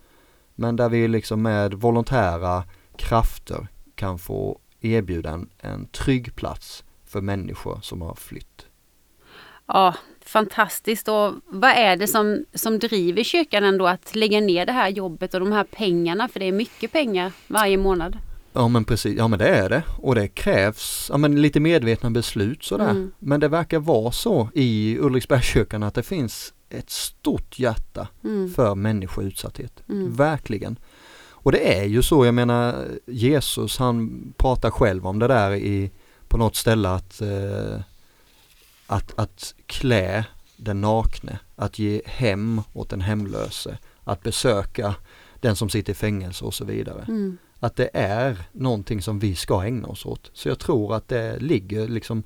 Men 0.55 0.77
där 0.77 0.89
vi 0.89 1.09
liksom 1.09 1.43
med 1.43 1.75
volontära 1.75 2.65
krafter 2.97 3.67
kan 3.95 4.19
få 4.19 4.59
erbjuda 4.81 5.31
en, 5.31 5.49
en 5.59 5.87
trygg 5.87 6.35
plats 6.37 6.85
för 7.07 7.21
människor 7.21 7.79
som 7.83 8.03
har 8.03 8.15
flytt. 8.15 8.67
Ja, 9.67 9.95
fantastiskt. 10.25 11.09
Och 11.09 11.33
vad 11.47 11.71
är 11.71 11.97
det 11.97 12.07
som, 12.07 12.45
som 12.55 12.79
driver 12.79 13.23
kyrkan 13.23 13.65
ändå 13.65 13.87
att 13.87 14.15
lägga 14.15 14.41
ner 14.41 14.67
det 14.67 14.73
här 14.73 14.89
jobbet 14.89 15.35
och 15.35 15.41
de 15.41 15.53
här 15.53 15.65
pengarna? 15.65 16.29
För 16.29 16.41
det 16.41 16.47
är 16.47 16.53
mycket 16.53 16.93
pengar 16.93 17.33
varje 17.49 17.77
månad. 17.77 18.19
Ja 18.53 18.69
men 18.69 18.85
precis, 18.85 19.17
ja 19.19 19.29
men 19.29 19.39
det 19.39 19.49
är 19.49 19.69
det. 19.69 19.83
Och 19.97 20.15
det 20.15 20.29
krävs 20.29 21.07
ja, 21.11 21.17
men 21.19 21.43
lite 21.43 21.61
medvetna 21.61 22.11
beslut 22.11 22.65
sådär. 22.65 22.91
Mm. 22.91 23.13
Men 23.19 23.41
det 23.41 23.49
verkar 23.49 23.79
vara 23.79 24.13
så 24.13 24.49
i 24.55 24.99
Ulriksbergskyrkan 25.01 25.83
att 25.83 25.95
det 25.95 26.03
finns 26.03 26.55
ett 26.71 26.91
stort 26.91 27.59
hjärta 27.59 28.09
Mm. 28.25 28.51
för 28.55 28.75
människor 28.75 29.25
i 29.25 29.27
utsatthet. 29.27 29.83
Mm. 29.89 30.13
Verkligen. 30.15 30.79
Och 31.31 31.53
det 31.53 31.79
är 31.79 31.85
ju 31.85 32.03
så, 32.03 32.25
jag 32.27 32.35
menar 32.35 32.87
Jesus 33.07 33.79
han 33.79 34.23
pratar 34.37 34.71
själv 34.71 35.07
om 35.07 35.19
det 35.19 35.27
där 35.29 35.55
i 35.55 35.91
på 36.29 36.37
något 36.37 36.57
ställe 36.57 36.89
att, 36.89 37.21
eh, 37.21 37.81
att, 38.87 39.19
att 39.19 39.55
klä 39.67 40.25
den 40.57 40.81
nakne, 40.81 41.39
att 41.57 41.79
ge 41.79 42.03
hem 42.07 42.61
åt 42.73 42.91
den 42.91 43.01
hemlöse, 43.01 43.79
att 44.05 44.23
besöka 44.23 44.95
den 45.41 45.57
som 45.57 45.69
sitter 45.69 45.93
i 45.93 45.95
fängelse 45.95 46.45
och 46.45 46.55
så 46.55 46.65
vidare. 46.65 47.05
Mm. 47.09 47.39
Att 47.61 47.77
det 47.77 47.91
är 47.93 48.37
någonting 48.53 49.03
som 49.03 49.19
vi 49.19 49.35
ska 49.35 49.65
ägna 49.65 49.89
oss 49.89 50.07
åt. 50.07 50.31
Så 50.35 50.49
jag 50.49 50.59
tror 50.59 50.95
att 50.95 51.09
det 51.09 51.39
ligger 51.39 51.89
liksom 51.89 52.23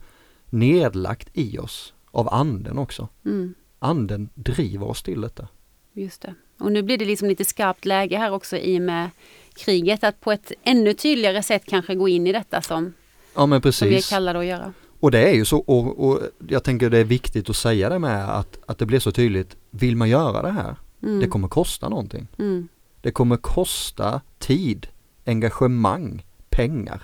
nedlagt 0.50 1.28
i 1.32 1.58
oss 1.58 1.94
av 2.10 2.34
anden 2.34 2.78
också. 2.78 3.08
Mm. 3.24 3.54
Anden 3.78 4.28
driver 4.34 4.86
oss 4.86 5.02
till 5.02 5.20
detta. 5.20 5.48
Just 5.92 6.22
det. 6.22 6.34
Och 6.58 6.72
nu 6.72 6.82
blir 6.82 6.98
det 6.98 7.04
liksom 7.04 7.28
lite 7.28 7.44
skarpt 7.44 7.84
läge 7.84 8.18
här 8.18 8.32
också 8.32 8.56
i 8.56 8.78
och 8.78 8.82
med 8.82 9.10
kriget 9.54 10.04
att 10.04 10.20
på 10.20 10.32
ett 10.32 10.52
ännu 10.64 10.94
tydligare 10.94 11.42
sätt 11.42 11.62
kanske 11.66 11.94
gå 11.94 12.08
in 12.08 12.26
i 12.26 12.32
detta 12.32 12.62
som, 12.62 12.92
Ja 13.34 13.46
men 13.46 13.72
som 13.72 13.88
vi 13.88 13.94
är 13.94 13.96
precis. 13.96 14.10
kallade 14.10 14.38
att 14.38 14.44
göra. 14.44 14.72
Och 15.00 15.10
det 15.10 15.28
är 15.28 15.34
ju 15.34 15.44
så 15.44 15.58
och, 15.58 16.08
och 16.08 16.20
jag 16.48 16.64
tänker 16.64 16.90
det 16.90 16.98
är 16.98 17.04
viktigt 17.04 17.50
att 17.50 17.56
säga 17.56 17.88
det 17.88 17.98
med 17.98 18.38
att, 18.38 18.58
att 18.66 18.78
det 18.78 18.86
blir 18.86 18.98
så 19.00 19.12
tydligt. 19.12 19.56
Vill 19.70 19.96
man 19.96 20.08
göra 20.08 20.42
det 20.42 20.50
här? 20.50 20.76
Mm. 21.02 21.20
Det 21.20 21.26
kommer 21.26 21.48
kosta 21.48 21.88
någonting. 21.88 22.28
Mm. 22.38 22.68
Det 23.00 23.10
kommer 23.10 23.36
kosta 23.36 24.20
tid 24.38 24.86
engagemang, 25.24 26.24
pengar. 26.48 27.02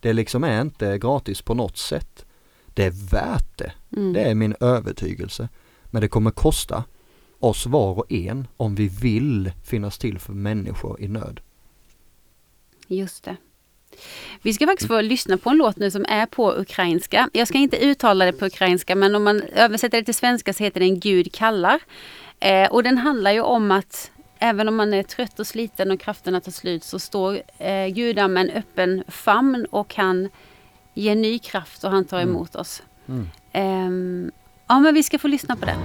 Det 0.00 0.12
liksom 0.12 0.44
är 0.44 0.60
inte 0.60 0.98
gratis 0.98 1.42
på 1.42 1.54
något 1.54 1.76
sätt. 1.76 2.24
Det 2.66 2.84
är 2.84 3.10
värt 3.10 3.58
det. 3.58 3.72
Mm. 3.96 4.12
Det 4.12 4.20
är 4.20 4.34
min 4.34 4.54
övertygelse. 4.60 5.48
Men 5.84 6.00
det 6.02 6.08
kommer 6.08 6.30
kosta 6.30 6.84
oss 7.38 7.66
var 7.66 7.98
och 7.98 8.12
en 8.12 8.46
om 8.56 8.74
vi 8.74 8.88
vill 8.88 9.52
finnas 9.64 9.98
till 9.98 10.18
för 10.18 10.32
människor 10.32 11.00
i 11.00 11.08
nöd. 11.08 11.40
Just 12.86 13.24
det. 13.24 13.36
Vi 14.42 14.52
ska 14.52 14.66
faktiskt 14.66 14.88
få 14.88 15.00
lyssna 15.00 15.38
på 15.38 15.50
en 15.50 15.56
låt 15.56 15.76
nu 15.76 15.90
som 15.90 16.04
är 16.08 16.26
på 16.26 16.52
ukrainska. 16.52 17.30
Jag 17.32 17.48
ska 17.48 17.58
inte 17.58 17.84
uttala 17.84 18.24
det 18.24 18.32
på 18.32 18.46
ukrainska 18.46 18.94
men 18.94 19.14
om 19.14 19.24
man 19.24 19.42
översätter 19.42 19.98
det 19.98 20.04
till 20.04 20.14
svenska 20.14 20.52
så 20.52 20.64
heter 20.64 20.80
den 20.80 21.00
Gud 21.00 21.32
kallar. 21.32 21.80
Eh, 22.40 22.72
och 22.72 22.82
den 22.82 22.98
handlar 22.98 23.32
ju 23.32 23.40
om 23.40 23.70
att 23.70 24.10
även 24.43 24.67
om 24.67 24.75
man 24.75 24.93
är 24.93 25.03
trött 25.03 25.39
och 25.39 25.47
sliten 25.47 25.91
och 25.91 25.99
krafterna 25.99 26.41
tar 26.41 26.51
slut 26.51 26.83
så 26.83 26.99
står 26.99 27.41
eh, 27.57 27.87
Gud 27.87 28.15
där 28.15 28.27
med 28.27 28.49
en 28.49 28.55
öppen 28.57 29.03
famn 29.07 29.65
och 29.71 29.87
kan 29.87 30.29
ge 30.93 31.15
ny 31.15 31.39
kraft 31.39 31.83
och 31.83 31.91
han 31.91 32.05
tar 32.05 32.17
Mm. 32.21 32.29
emot 32.29 32.55
oss. 32.55 32.83
Mm. 33.07 33.29
Ehm, 33.51 34.31
ja 34.67 34.79
men 34.79 34.93
vi 34.93 35.03
ska 35.03 35.19
få 35.19 35.27
lyssna 35.27 35.55
på 35.55 35.65
den. 35.65 35.79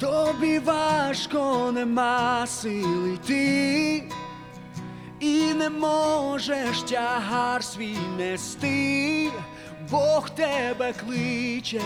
Тобі 0.00 0.58
важко 0.58 1.70
нема 1.72 2.46
сили 2.46 3.12
йти, 3.14 3.96
і 3.96 4.02
не 5.55 5.69
можеш 5.69 6.81
тягар 6.81 7.63
свій 7.63 7.97
нести, 8.17 9.29
Бог 9.91 10.29
тебе 10.29 10.93
кличе. 10.93 11.81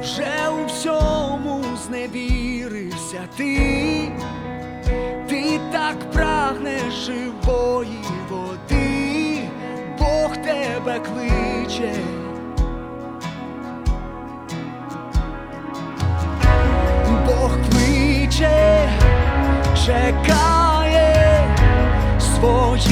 Вже 0.00 0.48
у 0.62 0.66
всьому 0.66 1.64
зневірився 1.86 3.28
ти, 3.36 4.12
ти 5.28 5.60
так 5.72 6.10
прагнеш 6.12 6.94
живої 6.94 8.04
води, 8.30 9.38
Бог 9.98 10.36
тебе 10.36 11.00
кличе. 11.00 11.94
Бог 17.26 17.58
кличе, 17.70 18.88
чекає 19.86 21.56
своє. 22.20 22.91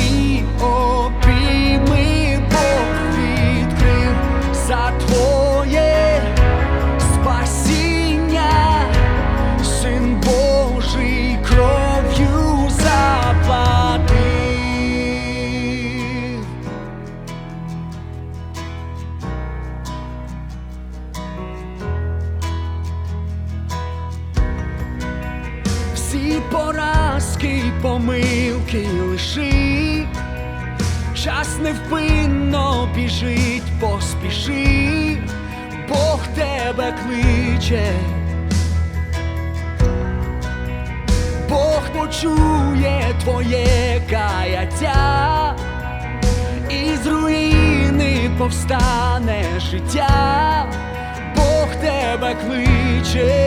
Життя, 49.71 50.67
Бог 51.37 51.69
тебе 51.77 52.35
кличе. 52.35 53.40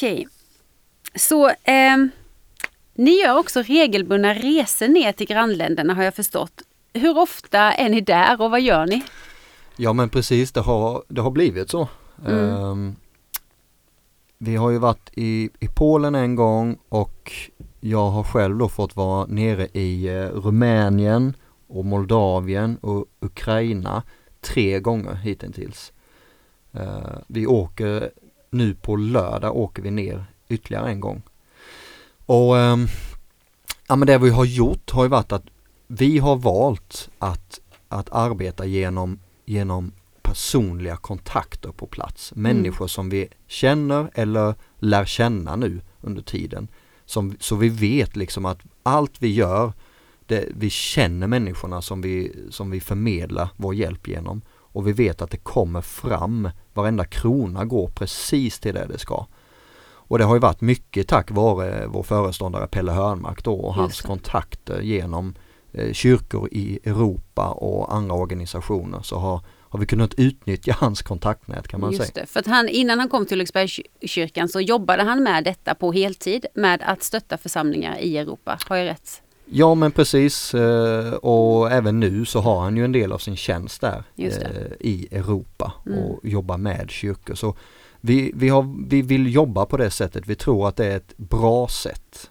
Okej. 0.00 0.28
Så 1.14 1.50
ehm, 1.64 2.10
ni 2.94 3.10
gör 3.10 3.38
också 3.38 3.62
regelbundna 3.62 4.34
resor 4.34 4.88
ner 4.88 5.12
till 5.12 5.26
grannländerna 5.26 5.94
har 5.94 6.02
jag 6.02 6.14
förstått. 6.14 6.62
Hur 6.92 7.18
ofta 7.18 7.58
är 7.58 7.88
ni 7.88 8.00
där 8.00 8.40
och 8.40 8.50
vad 8.50 8.60
gör 8.60 8.86
ni? 8.86 9.02
Ja 9.76 9.92
men 9.92 10.08
precis, 10.08 10.52
det 10.52 10.60
har, 10.60 11.02
det 11.08 11.20
har 11.20 11.30
blivit 11.30 11.70
så. 11.70 11.88
Mm. 12.26 12.54
Ehm, 12.54 12.96
vi 14.38 14.56
har 14.56 14.70
ju 14.70 14.78
varit 14.78 15.10
i, 15.14 15.50
i 15.60 15.68
Polen 15.68 16.14
en 16.14 16.34
gång 16.34 16.78
och 16.88 17.32
jag 17.80 18.10
har 18.10 18.24
själv 18.24 18.58
då 18.58 18.68
fått 18.68 18.96
vara 18.96 19.26
nere 19.26 19.66
i 19.72 20.08
eh, 20.08 20.26
Rumänien 20.26 21.34
och 21.68 21.84
Moldavien 21.84 22.76
och 22.76 23.06
Ukraina 23.20 24.02
tre 24.40 24.80
gånger 24.80 25.14
hittills. 25.14 25.92
Eh, 26.72 27.18
vi 27.26 27.46
åker 27.46 28.10
nu 28.50 28.74
på 28.74 28.96
lördag 28.96 29.56
åker 29.56 29.82
vi 29.82 29.90
ner 29.90 30.24
ytterligare 30.48 30.90
en 30.90 31.00
gång. 31.00 31.22
Och 32.26 32.58
ehm, 32.58 32.86
ja 33.88 33.96
men 33.96 34.06
det 34.06 34.18
vi 34.18 34.30
har 34.30 34.44
gjort 34.44 34.90
har 34.90 35.02
ju 35.02 35.08
varit 35.08 35.32
att 35.32 35.44
vi 35.86 36.18
har 36.18 36.36
valt 36.36 37.10
att, 37.18 37.60
att 37.88 38.10
arbeta 38.12 38.66
genom, 38.66 39.18
genom 39.44 39.92
personliga 40.22 40.96
kontakter 40.96 41.72
på 41.72 41.86
plats. 41.86 42.32
Människor 42.34 42.86
som 42.86 43.10
vi 43.10 43.28
känner 43.46 44.10
eller 44.14 44.54
lär 44.78 45.04
känna 45.04 45.56
nu 45.56 45.80
under 46.00 46.22
tiden. 46.22 46.68
Som, 47.04 47.36
så 47.40 47.56
vi 47.56 47.68
vet 47.68 48.16
liksom 48.16 48.44
att 48.44 48.58
allt 48.82 49.12
vi 49.18 49.32
gör, 49.34 49.72
det, 50.26 50.48
vi 50.56 50.70
känner 50.70 51.26
människorna 51.26 51.82
som 51.82 52.00
vi, 52.00 52.32
som 52.50 52.70
vi 52.70 52.80
förmedlar 52.80 53.48
vår 53.56 53.74
hjälp 53.74 54.08
genom. 54.08 54.42
Och 54.72 54.86
vi 54.86 54.92
vet 54.92 55.22
att 55.22 55.30
det 55.30 55.36
kommer 55.36 55.80
fram, 55.80 56.50
varenda 56.74 57.04
krona 57.04 57.64
går 57.64 57.88
precis 57.88 58.60
till 58.60 58.74
det 58.74 58.86
det 58.86 58.98
ska. 58.98 59.26
Och 60.10 60.18
det 60.18 60.24
har 60.24 60.34
ju 60.34 60.40
varit 60.40 60.60
mycket 60.60 61.08
tack 61.08 61.30
vare 61.30 61.86
vår 61.86 62.02
föreståndare 62.02 62.66
Pelle 62.66 62.92
Hörnmark 62.92 63.44
då 63.44 63.54
och 63.54 63.74
hans 63.74 64.00
kontakter 64.00 64.80
genom 64.80 65.34
eh, 65.72 65.92
kyrkor 65.92 66.48
i 66.52 66.78
Europa 66.84 67.48
och 67.48 67.94
andra 67.94 68.14
organisationer 68.14 69.02
så 69.02 69.16
har, 69.18 69.40
har 69.58 69.78
vi 69.78 69.86
kunnat 69.86 70.14
utnyttja 70.14 70.76
hans 70.78 71.02
kontaktnät 71.02 71.68
kan 71.68 71.80
man 71.80 71.92
Just 71.92 72.02
säga. 72.02 72.12
det, 72.14 72.26
för 72.26 72.40
att 72.40 72.46
han, 72.46 72.68
innan 72.68 72.98
han 72.98 73.08
kom 73.08 73.26
till 73.26 73.34
Ulriksbergskyrkan 73.34 74.48
så 74.48 74.60
jobbade 74.60 75.02
han 75.02 75.22
med 75.22 75.44
detta 75.44 75.74
på 75.74 75.92
heltid 75.92 76.46
med 76.54 76.82
att 76.86 77.02
stötta 77.02 77.38
församlingar 77.38 77.98
i 77.98 78.18
Europa. 78.18 78.58
Har 78.68 78.76
jag 78.76 78.86
rätt? 78.86 79.22
Ja 79.52 79.74
men 79.74 79.92
precis 79.92 80.54
eh, 80.54 81.12
och 81.12 81.70
även 81.72 82.00
nu 82.00 82.24
så 82.24 82.40
har 82.40 82.60
han 82.60 82.76
ju 82.76 82.84
en 82.84 82.92
del 82.92 83.12
av 83.12 83.18
sin 83.18 83.36
tjänst 83.36 83.80
där 83.80 84.02
eh, 84.16 84.72
i 84.80 85.08
Europa 85.10 85.72
Mm. 85.86 85.98
och 85.98 86.20
jobbar 86.22 86.58
med 86.58 86.90
kyrkor. 86.90 87.34
Så 87.34 87.56
vi, 88.00 88.32
vi, 88.34 88.48
har, 88.48 88.86
vi 88.88 89.02
vill 89.02 89.34
jobba 89.34 89.66
på 89.66 89.76
det 89.76 89.90
sättet, 89.90 90.26
vi 90.26 90.34
tror 90.34 90.68
att 90.68 90.76
det 90.76 90.86
är 90.86 90.96
ett 90.96 91.16
bra 91.16 91.68
sätt 91.68 92.29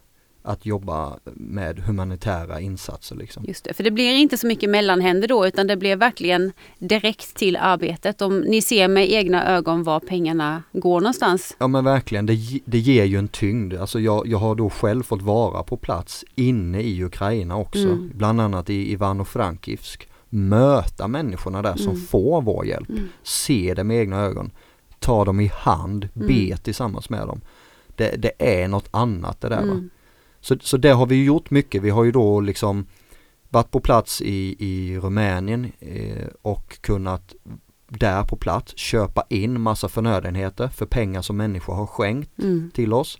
att 0.49 0.65
jobba 0.65 1.19
med 1.35 1.79
humanitära 1.79 2.59
insatser 2.59 3.15
liksom. 3.15 3.43
Just 3.47 3.63
det, 3.63 3.73
för 3.73 3.83
det 3.83 3.91
blir 3.91 4.13
inte 4.15 4.37
så 4.37 4.47
mycket 4.47 4.69
mellanhänder 4.69 5.27
då 5.27 5.47
utan 5.47 5.67
det 5.67 5.77
blir 5.77 5.95
verkligen 5.95 6.51
direkt 6.79 7.35
till 7.35 7.57
arbetet. 7.57 8.21
Om 8.21 8.39
ni 8.39 8.61
ser 8.61 8.87
med 8.87 9.11
egna 9.11 9.47
ögon 9.47 9.83
var 9.83 9.99
pengarna 9.99 10.63
går 10.73 11.01
någonstans. 11.01 11.55
Ja 11.59 11.67
men 11.67 11.83
verkligen, 11.83 12.25
det, 12.25 12.37
det 12.65 12.77
ger 12.79 13.05
ju 13.05 13.17
en 13.17 13.27
tyngd. 13.27 13.73
Alltså 13.73 13.99
jag, 13.99 14.27
jag 14.27 14.37
har 14.37 14.55
då 14.55 14.69
själv 14.69 15.03
fått 15.03 15.21
vara 15.21 15.63
på 15.63 15.77
plats 15.77 16.25
inne 16.35 16.81
i 16.81 17.03
Ukraina 17.03 17.55
också, 17.57 17.79
Mm. 17.87 18.11
bland 18.15 18.41
annat 18.41 18.69
i 18.69 18.91
Ivano-Frankivsk. 18.95 20.07
Möta 20.29 21.07
människorna 21.07 21.61
där 21.61 21.75
som 21.75 21.89
Mm. 21.93 22.01
får 22.05 22.41
vår 22.41 22.65
hjälp, 22.65 22.89
Mm. 22.89 23.07
se 23.23 23.73
det 23.75 23.83
med 23.83 23.97
egna 23.97 24.19
ögon, 24.21 24.51
ta 24.99 25.25
dem 25.25 25.39
i 25.39 25.51
hand, 25.53 26.09
be 26.13 26.33
Mm. 26.33 26.57
tillsammans 26.57 27.09
med 27.09 27.27
dem. 27.27 27.41
Det, 27.95 28.15
det 28.17 28.31
är 28.61 28.67
något 28.67 28.87
annat 28.91 29.41
det 29.41 29.49
där 29.49 29.65
va. 29.65 29.81
Så, 30.41 30.57
så 30.61 30.77
det 30.77 30.89
har 30.91 31.05
vi 31.05 31.23
gjort 31.23 31.51
mycket. 31.51 31.81
Vi 31.81 31.89
har 31.89 32.03
ju 32.03 32.11
då 32.11 32.39
liksom 32.41 32.85
varit 33.49 33.71
på 33.71 33.79
plats 33.79 34.21
i, 34.21 34.55
i 34.59 34.99
Rumänien 34.99 35.71
eh, 35.79 36.27
och 36.41 36.81
kunnat 36.81 37.33
där 37.87 38.23
på 38.23 38.35
plats 38.35 38.77
köpa 38.77 39.23
in 39.29 39.61
massa 39.61 39.89
förnödenheter 39.89 40.67
för 40.67 40.85
pengar 40.85 41.21
som 41.21 41.37
människor 41.37 41.73
har 41.73 41.85
skänkt 41.85 42.39
Mm. 42.39 42.71
till 42.73 42.93
oss 42.93 43.19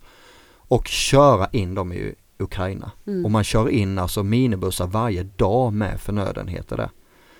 och 0.52 0.86
köra 0.88 1.48
in 1.52 1.74
dem 1.74 1.92
i 1.92 2.14
Ukraina. 2.38 2.90
Mm. 3.06 3.24
Och 3.24 3.30
man 3.30 3.44
kör 3.44 3.68
in 3.68 3.98
alltså 3.98 4.22
minibussar 4.22 4.86
varje 4.86 5.22
dag 5.22 5.72
med 5.72 6.00
förnödenheter 6.00 6.76
där. 6.76 6.90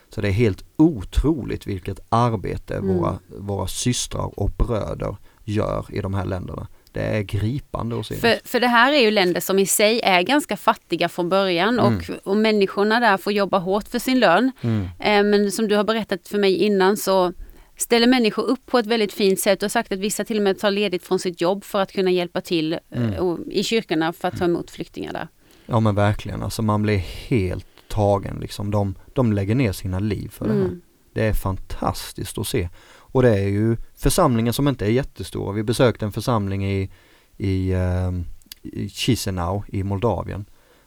Så 0.09 0.21
det 0.21 0.29
är 0.29 0.33
helt 0.33 0.65
otroligt 0.77 1.67
vilket 1.67 2.01
arbete 2.09 2.77
Mm. 2.77 2.97
våra, 2.97 3.19
våra 3.39 3.67
systrar 3.67 4.39
och 4.41 4.51
bröder 4.51 5.17
gör 5.45 5.87
i 5.91 6.01
de 6.01 6.15
här 6.15 6.25
länderna. 6.25 6.67
Det 6.93 7.01
är 7.03 7.23
gripande 7.23 8.01
att 8.01 8.07
se. 8.07 8.15
För, 8.15 8.39
för 8.45 8.61
det 8.61 8.67
här 8.69 8.93
är 8.93 8.99
ju 9.01 9.11
länder 9.11 9.41
som 9.41 9.59
i 9.59 9.67
sig 9.67 10.01
är 10.05 10.23
ganska 10.23 10.57
fattiga 10.57 11.09
från 11.09 11.29
början 11.29 11.79
Mm. 11.79 11.95
och, 11.97 12.27
och 12.31 12.37
människorna 12.37 13.01
där 13.01 13.17
får 13.17 13.33
jobba 13.33 13.59
hårt 13.59 13.89
för 13.89 13.99
sin 13.99 14.21
lön. 14.21 14.53
Mm. 14.61 14.83
Eh, 14.99 15.23
Men 15.31 15.53
som 15.53 15.69
du 15.69 15.77
har 15.77 15.85
berättat 15.85 16.29
för 16.29 16.39
mig 16.39 16.57
innan 16.57 16.97
så 16.97 17.33
ställer 17.77 18.07
människor 18.07 18.43
upp 18.43 18.67
på 18.67 18.79
ett 18.79 18.87
väldigt 18.87 19.13
fint 19.13 19.41
sätt 19.41 19.63
och 19.63 19.73
sagt 19.73 19.93
att 19.93 19.99
vissa 19.99 20.25
till 20.25 20.37
och 20.37 20.43
med 20.43 20.59
tar 20.59 20.71
ledigt 20.71 21.05
från 21.07 21.19
sitt 21.19 21.41
jobb 21.41 21.65
för 21.65 21.81
att 21.81 21.93
kunna 21.93 22.11
hjälpa 22.11 22.41
till 22.41 22.73
eh, 22.73 22.79
Mm. 23.19 23.51
i 23.51 23.63
kyrkorna 23.65 24.13
för 24.13 24.29
att 24.29 24.39
ta 24.39 24.45
emot 24.45 24.71
flyktingar 24.71 25.13
där. 25.13 25.29
Ja 25.67 25.81
men 25.81 25.95
verkligen, 25.95 26.43
alltså 26.43 26.63
man 26.63 26.83
blir 26.83 26.99
helt 26.99 27.67
tagen 27.89 28.39
liksom. 28.41 28.71
De, 28.71 28.95
de 29.15 29.33
lägger 29.33 29.55
ner 29.55 29.73
sina 29.73 29.99
liv 29.99 30.29
för 30.29 30.45
det 30.45 30.53
här. 30.53 30.61
Mm. 30.61 30.81
Det 31.15 31.23
är 31.27 31.33
fantastiskt 31.33 32.39
att 32.39 32.47
se. 32.47 32.69
Och 33.13 33.23
det 33.23 33.39
är 33.39 33.49
ju 33.49 33.77
församlingar 33.97 34.53
som 34.53 34.69
inte 34.69 34.87
är 34.87 34.91
jättestora. 34.91 35.53
Vi 35.53 35.63
besökte 35.63 36.05
en 36.05 36.13
församling 36.13 36.65
i, 36.67 36.91
i, 37.37 37.73
eh, 37.73 38.11
i 38.63 38.89
Chisinau 38.89 39.63
i 39.69 39.83
Moldavien. 39.83 40.45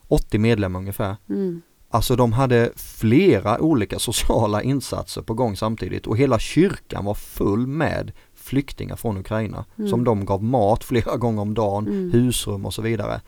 80 0.07 0.37
medlemmar 0.39 0.79
ungefär. 0.79 1.15
Mm. 1.29 1.61
Alltså 1.89 2.15
de 2.15 2.33
hade 2.33 2.71
flera 2.75 3.61
olika 3.61 3.99
sociala 3.99 4.61
insatser 4.63 5.21
på 5.21 5.33
gång 5.33 5.55
samtidigt 5.57 6.07
och 6.07 6.17
hela 6.17 6.39
kyrkan 6.39 7.05
var 7.05 7.13
full 7.13 7.67
med 7.67 8.11
flyktingar 8.35 8.95
från 8.95 9.17
Ukraina 9.17 9.65
Mm. 9.77 9.89
som 9.89 10.03
de 10.03 10.25
gav 10.25 10.43
mat 10.43 10.83
flera 10.83 11.17
gånger 11.17 11.41
om 11.41 11.53
dagen, 11.53 11.87
Mm. 11.87 12.11
husrum 12.11 12.65
och 12.65 12.73
så 12.73 12.81
vidare. 12.81 13.21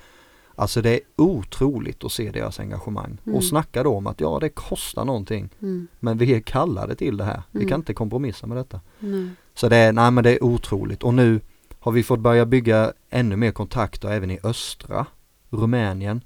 Alltså 0.56 0.82
det 0.82 0.90
är 0.94 1.00
otroligt 1.18 2.04
att 2.04 2.12
se 2.12 2.32
deras 2.32 2.60
engagemang 2.60 3.18
Mm. 3.26 3.36
och 3.38 3.44
snacka 3.44 3.84
då 3.84 3.96
om 3.98 4.08
att 4.08 4.20
ja 4.22 4.38
det 4.42 4.50
kostar 4.50 5.06
någonting 5.06 5.50
Mm. 5.62 5.88
men 6.00 6.18
vi 6.18 6.34
är 6.36 6.40
kallade 6.40 6.96
till 6.96 7.18
det 7.18 7.24
här. 7.24 7.42
Vi 7.52 7.60
Mm. 7.60 7.70
kan 7.70 7.80
inte 7.80 7.94
kompromissa 7.94 8.48
med 8.48 8.58
detta. 8.58 8.82
Nej. 9.00 9.30
Så 9.54 9.70
det 9.70 9.76
är, 9.78 9.92
nej 9.94 10.12
men 10.12 10.24
det 10.24 10.32
är 10.32 10.44
otroligt 10.44 11.04
och 11.04 11.14
nu 11.14 11.40
har 11.80 11.92
vi 11.92 12.04
fått 12.04 12.20
börja 12.20 12.46
bygga 12.46 12.94
ännu 13.10 13.36
mer 13.36 13.52
kontakter 13.52 14.10
även 14.12 14.32
i 14.32 14.40
östra 14.44 15.06
Rumänien. 15.50 16.22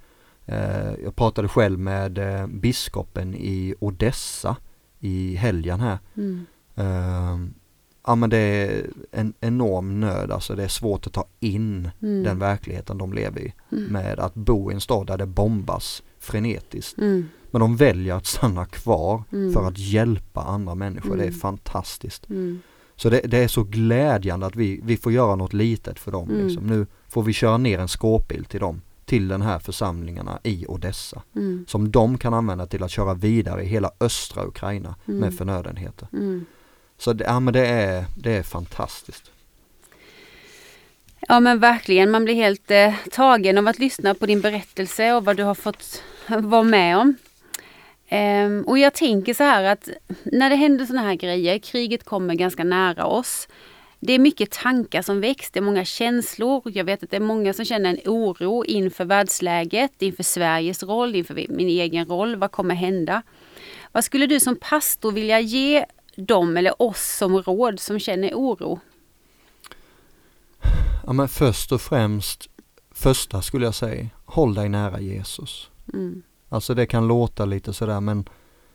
Eh, 0.45 0.93
jag 1.03 1.15
pratade 1.15 1.47
själv 1.47 1.79
med 1.79 2.17
eh, 2.17 2.47
biskopen 2.47 3.35
i 3.35 3.75
Odessa 3.79 4.55
i 4.99 5.35
helgen 5.35 5.79
här. 5.79 5.97
Mm. 6.17 6.45
Eh, 6.75 7.37
ja 8.09 8.15
men 8.15 8.29
det 8.29 8.37
är 8.37 8.85
en 9.11 9.33
enorm 9.39 9.99
nöd 9.99 10.31
alltså, 10.31 10.55
det 10.55 10.63
är 10.63 10.67
svårt 10.67 11.07
att 11.07 11.13
ta 11.13 11.25
in 11.39 11.89
Mm. 12.01 12.23
den 12.23 12.39
verkligheten 12.39 12.97
de 12.97 13.13
lever 13.13 13.41
i. 13.41 13.53
Mm. 13.71 13.83
Med 13.83 14.19
att 14.19 14.33
bo 14.35 14.71
i 14.71 14.73
en 14.73 14.81
stad 14.81 15.07
där 15.07 15.17
det 15.17 15.25
bombas 15.25 16.03
frenetiskt. 16.19 16.97
Mm. 16.97 17.25
Men 17.51 17.61
de 17.61 17.75
väljer 17.75 18.13
att 18.15 18.25
stanna 18.25 18.65
kvar 18.65 19.23
Mm. 19.31 19.53
för 19.53 19.67
att 19.67 19.77
hjälpa 19.77 20.41
andra 20.41 20.75
människor. 20.75 21.15
Det 21.15 21.23
är 21.23 21.27
Mm. 21.27 21.39
fantastiskt. 21.39 22.29
Mm. 22.29 22.59
Så 22.95 23.09
det, 23.09 23.21
det 23.21 23.37
är 23.37 23.47
så 23.47 23.63
glädjande 23.63 24.45
att 24.45 24.55
vi, 24.55 24.81
vi 24.83 24.97
får 24.97 25.11
göra 25.11 25.35
något 25.35 25.53
litet 25.53 25.99
för 25.99 26.11
dem. 26.11 26.29
Liksom. 26.47 26.67
Nu 26.67 26.85
får 27.07 27.23
vi 27.23 27.33
köra 27.33 27.57
ner 27.57 27.79
en 27.79 27.87
skåpbil 27.87 28.45
till 28.45 28.59
dem, 28.59 28.81
till 29.05 29.27
den 29.27 29.41
här 29.41 29.59
församlingarna 29.59 30.39
i 30.43 30.65
Odessa. 30.67 31.21
Som 31.67 31.91
de 31.91 32.17
kan 32.17 32.33
använda 32.33 32.65
till 32.65 32.83
att 32.83 32.91
köra 32.91 33.13
vidare 33.13 33.63
i 33.63 33.65
hela 33.67 33.91
östra 33.99 34.45
Ukraina 34.47 34.95
med 35.05 35.33
förnödenheter. 35.33 36.07
Så 36.99 37.13
det, 37.13 37.23
ja, 37.23 37.39
men 37.39 37.53
det, 37.53 37.67
är, 37.67 38.05
det 38.15 38.31
är 38.31 38.43
fantastiskt. 38.43 39.31
Ja 41.27 41.39
men 41.39 41.59
verkligen, 41.59 42.11
man 42.11 42.25
blir 42.25 42.35
helt 42.35 42.71
eh, 42.71 42.93
tagen 43.11 43.57
av 43.57 43.67
att 43.67 43.79
lyssna 43.79 44.13
på 44.13 44.25
din 44.25 44.41
berättelse 44.41 45.13
och 45.13 45.25
vad 45.25 45.37
du 45.37 45.43
har 45.43 45.55
fått 45.55 46.03
vara 46.27 46.63
med 46.63 46.97
om. 46.97 47.15
Ehm, 48.09 48.63
och 48.67 48.79
jag 48.79 48.93
tänker 48.93 49.33
så 49.33 49.43
här 49.43 49.63
att 49.63 49.89
när 50.23 50.49
det 50.49 50.55
händer 50.55 50.85
sådana 50.85 51.07
här 51.07 51.15
grejer, 51.15 51.59
kriget 51.59 52.03
kommer 52.03 52.35
ganska 52.35 52.63
nära 52.63 53.05
oss. 53.05 53.47
Det 53.99 54.13
är 54.13 54.19
mycket 54.19 54.51
tankar 54.51 55.01
som 55.01 55.21
väcks, 55.21 55.51
det 55.51 55.59
är 55.59 55.63
många 55.63 55.85
känslor. 55.85 56.61
Jag 56.65 56.83
vet 56.83 57.03
att 57.03 57.11
det 57.11 57.17
är 57.17 57.21
många 57.21 57.53
som 57.53 57.65
känner 57.65 57.89
en 57.89 57.99
oro 58.05 58.65
inför 58.65 59.05
världsläget, 59.05 60.01
inför 60.01 60.23
Sveriges 60.23 60.83
roll, 60.83 61.15
inför 61.15 61.45
min 61.49 61.67
egen 61.67 62.05
roll. 62.05 62.35
Vad 62.35 62.51
kommer 62.51 62.75
hända? 62.75 63.21
Vad 63.91 64.03
skulle 64.03 64.25
du 64.25 64.39
som 64.39 64.55
pastor 64.55 65.11
vilja 65.11 65.39
ge 65.39 65.85
dem 66.19 66.57
eller 66.57 66.81
oss 66.81 67.17
som 67.17 67.41
råd 67.41 67.79
som 67.79 67.99
känner 67.99 68.33
oro? 68.33 68.79
Ja, 71.05 71.13
men 71.13 71.27
först 71.27 71.71
och 71.71 71.81
främst, 71.81 72.49
första 72.91 73.41
skulle 73.41 73.65
jag 73.65 73.75
säga, 73.75 74.07
håll 74.25 74.53
dig 74.53 74.69
nära 74.69 74.99
Jesus. 74.99 75.69
Mm. 75.93 76.21
Alltså 76.49 76.73
det 76.73 76.85
kan 76.85 77.07
låta 77.07 77.45
lite 77.45 77.73
sådär 77.73 77.99
men, 77.99 78.29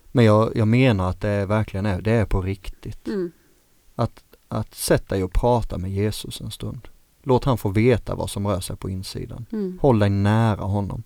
men 0.07 0.25
jag, 0.25 0.57
jag 0.57 0.69
menar 0.69 1.11
att 1.11 1.21
det 1.21 1.47
verkligen 1.47 1.87
är, 1.87 2.01
det 2.01 2.13
är 2.13 2.25
på 2.25 2.43
riktigt. 2.43 3.09
Mm. 3.09 3.33
Att, 3.95 4.23
att 4.49 4.75
sätta 4.75 5.15
dig 5.15 5.25
och 5.25 5.33
prata 5.33 5.79
med 5.79 5.91
Jesus 5.91 6.41
en 6.41 6.51
stund. 6.51 6.89
Låt 7.23 7.45
han 7.45 7.59
få 7.59 7.69
veta 7.69 8.15
vad 8.15 8.31
som 8.31 8.47
rör 8.47 8.61
sig 8.61 8.77
på 8.77 8.91
insidan. 8.91 9.47
Mm. 9.53 9.79
Håll 9.83 9.99
dig 9.99 10.11
nära 10.11 10.65
honom. 10.65 11.03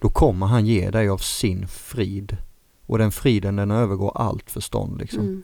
Då 0.00 0.08
kommer 0.08 0.46
han 0.46 0.66
ge 0.66 0.90
dig 0.90 1.08
av 1.08 1.18
sin 1.18 1.68
frid. 1.68 2.36
Och 2.86 2.98
den 2.98 3.12
friden 3.12 3.56
den 3.56 3.70
övergår 3.70 4.12
allt 4.14 4.50
förstånd 4.50 4.98
liksom. 4.98 5.20
Mm. 5.20 5.42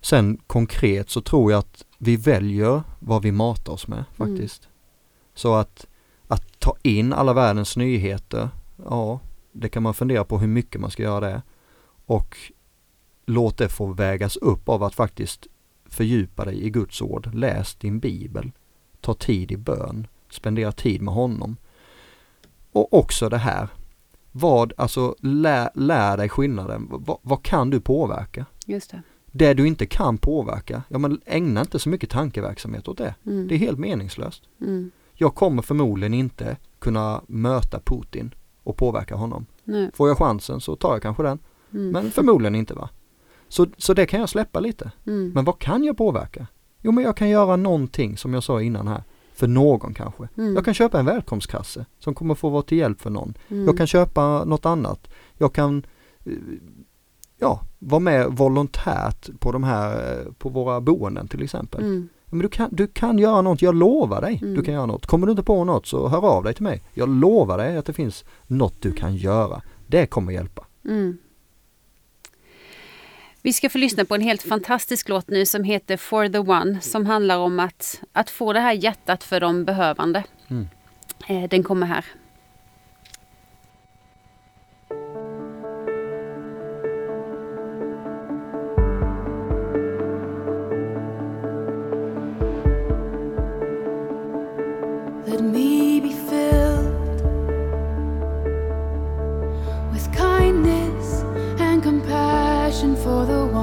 Sen 0.00 0.38
konkret 0.46 1.10
så 1.10 1.20
tror 1.20 1.52
jag 1.52 1.58
att 1.58 1.84
vi 1.98 2.16
väljer 2.16 2.82
vad 2.98 3.22
vi 3.22 3.32
matar 3.32 3.72
oss 3.72 3.88
med 3.88 3.98
Mm. 3.98 4.06
faktiskt. 4.36 4.68
Så 5.34 5.54
att, 5.54 5.86
att 6.28 6.60
ta 6.60 6.76
in 6.82 7.12
alla 7.12 7.32
världens 7.32 7.76
nyheter, 7.76 8.48
ja 8.84 9.20
det 9.52 9.68
kan 9.68 9.82
man 9.82 9.94
fundera 9.94 10.24
på 10.24 10.38
hur 10.38 10.48
mycket 10.48 10.80
man 10.80 10.90
ska 10.90 11.02
göra 11.02 11.20
det. 11.20 11.42
Och 12.06 12.36
låt 13.26 13.58
det 13.58 13.68
få 13.68 13.86
vägas 13.86 14.36
upp 14.36 14.68
av 14.68 14.82
att 14.82 14.94
faktiskt 14.94 15.46
fördjupa 15.84 16.44
dig 16.44 16.64
i 16.66 16.70
Guds 16.70 17.02
ord. 17.02 17.34
Läs 17.34 17.74
din 17.74 17.98
bibel. 17.98 18.52
Ta 19.00 19.14
tid 19.14 19.52
i 19.52 19.56
bön. 19.56 20.06
Spendera 20.30 20.72
tid 20.72 21.02
med 21.02 21.14
honom. 21.14 21.56
Och 22.72 22.94
också 22.94 23.28
det 23.28 23.38
här. 23.38 23.68
Vad, 24.32 24.72
alltså 24.76 25.14
lär, 25.20 25.70
lär 25.74 26.16
dig 26.16 26.28
skillnaden. 26.28 26.86
Vad, 26.90 27.18
vad 27.22 27.42
kan 27.42 27.70
du 27.70 27.80
påverka? 27.80 28.46
Just 28.66 28.90
det. 28.90 29.02
Det 29.32 29.54
du 29.54 29.66
inte 29.66 29.86
kan 29.86 30.18
påverka, 30.18 30.82
ja 30.88 30.98
men 30.98 31.20
ägna 31.26 31.60
inte 31.60 31.78
så 31.78 31.88
mycket 31.88 32.10
tankeverksamhet 32.10 32.88
åt 32.88 32.98
det. 32.98 33.14
Mm. 33.26 33.48
Det 33.48 33.54
är 33.54 33.58
helt 33.58 33.78
meningslöst. 33.78 34.42
Mm. 34.60 34.90
Jag 35.14 35.34
kommer 35.34 35.62
förmodligen 35.62 36.14
inte 36.14 36.56
kunna 36.78 37.20
möta 37.26 37.80
Putin 37.84 38.34
och 38.62 38.76
påverka 38.76 39.14
honom. 39.14 39.46
Nej. 39.64 39.90
Får 39.94 40.08
jag 40.08 40.18
chansen 40.18 40.60
så 40.60 40.76
tar 40.76 40.92
jag 40.92 41.02
kanske 41.02 41.22
den, 41.22 41.38
Mm. 41.72 41.90
men 41.90 42.10
förmodligen 42.10 42.54
inte 42.54 42.74
va. 42.74 42.88
Så, 43.48 43.66
så 43.76 43.94
det 43.94 44.06
kan 44.06 44.20
jag 44.20 44.28
släppa 44.28 44.60
lite. 44.60 44.90
Mm. 45.06 45.32
Men 45.34 45.44
vad 45.44 45.58
kan 45.58 45.84
jag 45.84 45.96
påverka? 45.96 46.46
Jo 46.82 46.92
men 46.92 47.04
jag 47.04 47.16
kan 47.16 47.28
göra 47.28 47.56
någonting 47.56 48.16
som 48.16 48.34
jag 48.34 48.42
sa 48.42 48.62
innan 48.62 48.88
här. 48.88 49.04
För 49.32 49.48
någon 49.48 49.94
kanske. 49.94 50.28
Mm. 50.36 50.54
Jag 50.54 50.64
kan 50.64 50.74
köpa 50.74 50.98
en 51.00 51.06
välkomstkasse 51.06 51.86
som 51.98 52.14
kommer 52.14 52.34
få 52.34 52.48
vara 52.48 52.62
till 52.62 52.78
hjälp 52.78 53.00
för 53.00 53.10
någon. 53.10 53.34
Mm. 53.48 53.66
Jag 53.66 53.76
kan 53.76 53.86
köpa 53.86 54.44
något 54.44 54.66
annat. 54.66 55.08
Jag 55.38 55.52
kan 55.52 55.86
eh, 56.24 56.32
ja, 57.40 57.60
vara 57.78 58.00
med 58.00 58.26
volontärt 58.26 59.28
på 59.38 59.52
de 59.52 59.64
här, 59.64 60.18
eh, 60.18 60.32
på 60.32 60.48
våra 60.48 60.80
boenden 60.80 61.28
till 61.28 61.42
exempel. 61.42 61.80
Mm. 61.80 62.08
Men 62.26 62.40
du 62.40 62.48
kan, 62.48 62.68
du 62.72 62.86
kan 62.86 63.18
göra 63.18 63.42
något, 63.42 63.62
jag 63.62 63.74
lovar 63.74 64.20
dig. 64.20 64.38
Mm. 64.42 64.54
Du 64.54 64.62
kan 64.62 64.74
göra 64.74 64.86
något. 64.86 65.06
Kommer 65.06 65.26
du 65.26 65.30
inte 65.30 65.42
på 65.42 65.64
något 65.64 65.86
så 65.86 66.08
hör 66.08 66.26
av 66.26 66.44
dig 66.44 66.54
till 66.54 66.62
mig. 66.62 66.82
Jag 66.94 67.08
lovar 67.08 67.58
dig 67.58 67.76
att 67.76 67.86
det 67.86 67.92
finns 67.92 68.24
något 68.46 68.82
du 68.82 68.92
kan 68.92 69.16
göra. 69.16 69.62
Det 69.86 70.06
kommer 70.06 70.32
hjälpa. 70.32 70.66
Mm. 70.84 71.18
Vi 73.42 73.52
ska 73.52 73.70
få 73.70 73.78
lyssna 73.78 74.04
på 74.04 74.14
en 74.14 74.20
helt 74.20 74.42
fantastisk 74.42 75.08
låt 75.08 75.28
nu 75.28 75.46
som 75.46 75.64
heter 75.64 75.96
For 75.96 76.28
the 76.28 76.38
One 76.38 76.80
som 76.80 77.06
handlar 77.06 77.38
om 77.38 77.60
att, 77.60 78.02
att 78.12 78.30
få 78.30 78.52
det 78.52 78.60
här 78.60 78.72
hjärtat 78.72 79.24
för 79.24 79.40
de 79.40 79.64
behövande. 79.64 80.24
Mm. 80.48 80.68
Eh, 81.28 81.48
Den 81.48 81.62
kommer 81.62 81.86
här. 81.86 82.04
let 95.30 95.42
me 95.42 96.00
be 96.00 96.12
filled 96.12 97.22
with 99.92 100.12
kindness 100.12 101.22
and 101.60 101.80
compassion 101.84 102.96
for 102.96 103.24
the 103.26 103.46
one. 103.46 103.59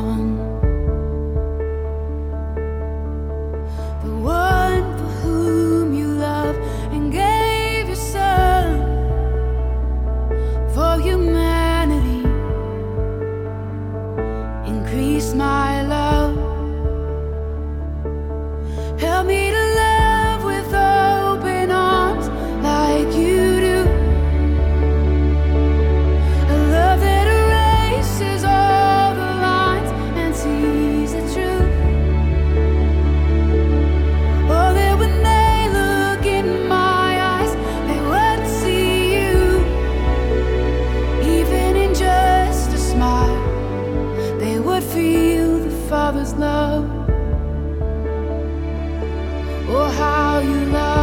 Oh, 49.70 49.90
how 49.90 50.40
you 50.40 50.66
love 50.68 50.97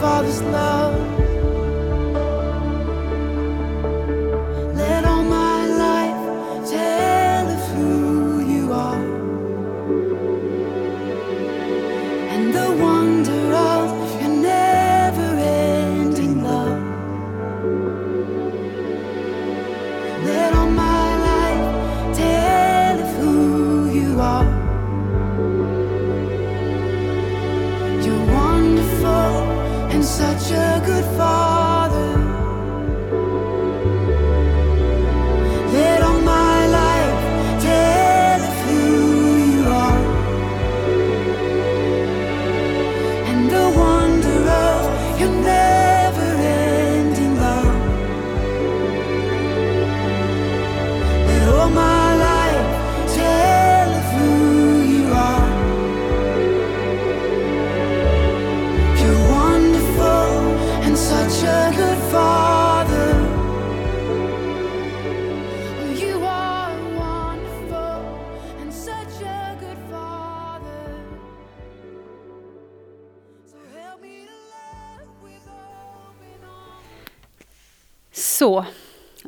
Father's 0.00 0.40
love. 0.40 1.19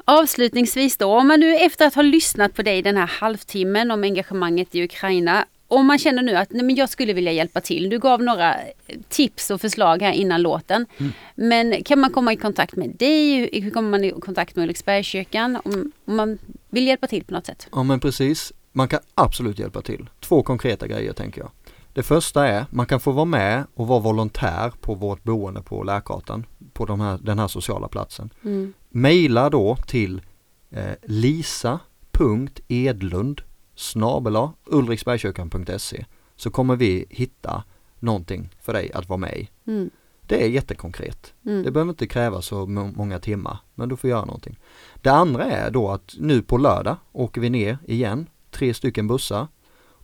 Avslutningsvis 0.04 0.96
då, 0.96 1.18
om 1.18 1.28
man 1.28 1.40
nu 1.40 1.56
efter 1.56 1.86
att 1.86 1.94
ha 1.94 2.02
lyssnat 2.02 2.54
på 2.54 2.62
dig 2.62 2.82
den 2.82 2.96
här 2.96 3.06
halvtimmen 3.06 3.90
om 3.90 4.02
engagemanget 4.04 4.74
i 4.74 4.84
Ukraina, 4.84 5.46
om 5.68 5.86
man 5.86 5.98
känner 5.98 6.22
nu 6.22 6.36
att 6.36 6.50
nej, 6.50 6.62
men 6.62 6.74
jag 6.74 6.88
skulle 6.88 7.12
vilja 7.12 7.32
hjälpa 7.32 7.60
till. 7.60 7.90
Du 7.90 7.98
gav 7.98 8.22
några 8.22 8.56
tips 9.08 9.50
och 9.50 9.60
förslag 9.60 10.02
här 10.02 10.12
innan 10.12 10.42
låten. 10.42 10.86
Men 11.34 11.84
kan 11.84 12.00
man 12.00 12.10
komma 12.10 12.32
i 12.32 12.36
kontakt 12.36 12.76
med 12.76 12.90
dig? 12.90 13.60
Hur 13.60 13.70
kommer 13.70 13.90
man 13.90 14.04
i 14.04 14.10
kontakt 14.10 14.56
med 14.56 14.62
Ulriksbergskyrkan? 14.62 15.58
Om, 15.64 15.92
om 16.04 16.16
man 16.16 16.38
vill 16.70 16.86
hjälpa 16.86 17.06
till 17.06 17.24
på 17.24 17.34
något 17.34 17.46
sätt? 17.46 17.68
Ja 17.72 17.82
men 17.82 18.00
precis, 18.00 18.52
man 18.72 18.88
kan 18.88 19.00
absolut 19.14 19.58
hjälpa 19.58 19.82
till. 19.82 20.10
Två 20.20 20.42
konkreta 20.42 20.86
grejer 20.86 21.12
tänker 21.12 21.40
jag. 21.40 21.50
Det 21.94 22.02
första 22.02 22.46
är, 22.48 22.66
man 22.70 22.86
kan 22.86 23.00
få 23.00 23.10
vara 23.10 23.24
med 23.24 23.64
och 23.74 23.86
vara 23.86 24.00
volontär 24.00 24.72
på 24.80 24.94
vårt 24.94 25.22
boende 25.22 25.62
på 25.62 25.82
Lärkartan, 25.82 26.46
på 26.72 26.84
de 26.84 27.00
här, 27.00 27.18
den 27.22 27.38
här 27.38 27.48
sociala 27.48 27.88
platsen. 27.88 28.30
Mm. 28.44 28.72
Maila 28.94 29.50
då 29.50 29.76
till 29.86 30.22
eh, 30.70 30.92
lisa.edlund 32.22 33.40
snabela 33.74 34.52
ulriksbergskyrkan.se 34.66 36.04
så 36.36 36.50
kommer 36.50 36.76
vi 36.76 37.06
hitta 37.10 37.64
någonting 37.98 38.48
för 38.60 38.72
dig 38.72 38.92
att 38.92 39.08
vara 39.08 39.16
med 39.16 39.36
i. 39.36 39.48
Mm. 39.66 39.90
Det 40.26 40.44
är 40.44 40.48
jättekonkret. 40.48 41.34
Mm. 41.46 41.62
Det 41.62 41.70
behöver 41.70 41.90
inte 41.90 42.06
kräva 42.06 42.42
så 42.42 42.66
må- 42.66 42.92
många 42.96 43.18
timmar, 43.18 43.58
men 43.74 43.88
du 43.88 43.96
får 43.96 44.10
göra 44.10 44.24
någonting. 44.24 44.58
Det 45.02 45.10
andra 45.10 45.44
är 45.44 45.70
då 45.70 45.90
att 45.90 46.14
nu 46.18 46.42
på 46.42 46.58
lördag 46.58 46.96
åker 47.12 47.40
vi 47.40 47.50
ner 47.50 47.78
igen, 47.86 48.26
tre 48.50 48.74
stycken 48.74 49.08
bussar 49.08 49.46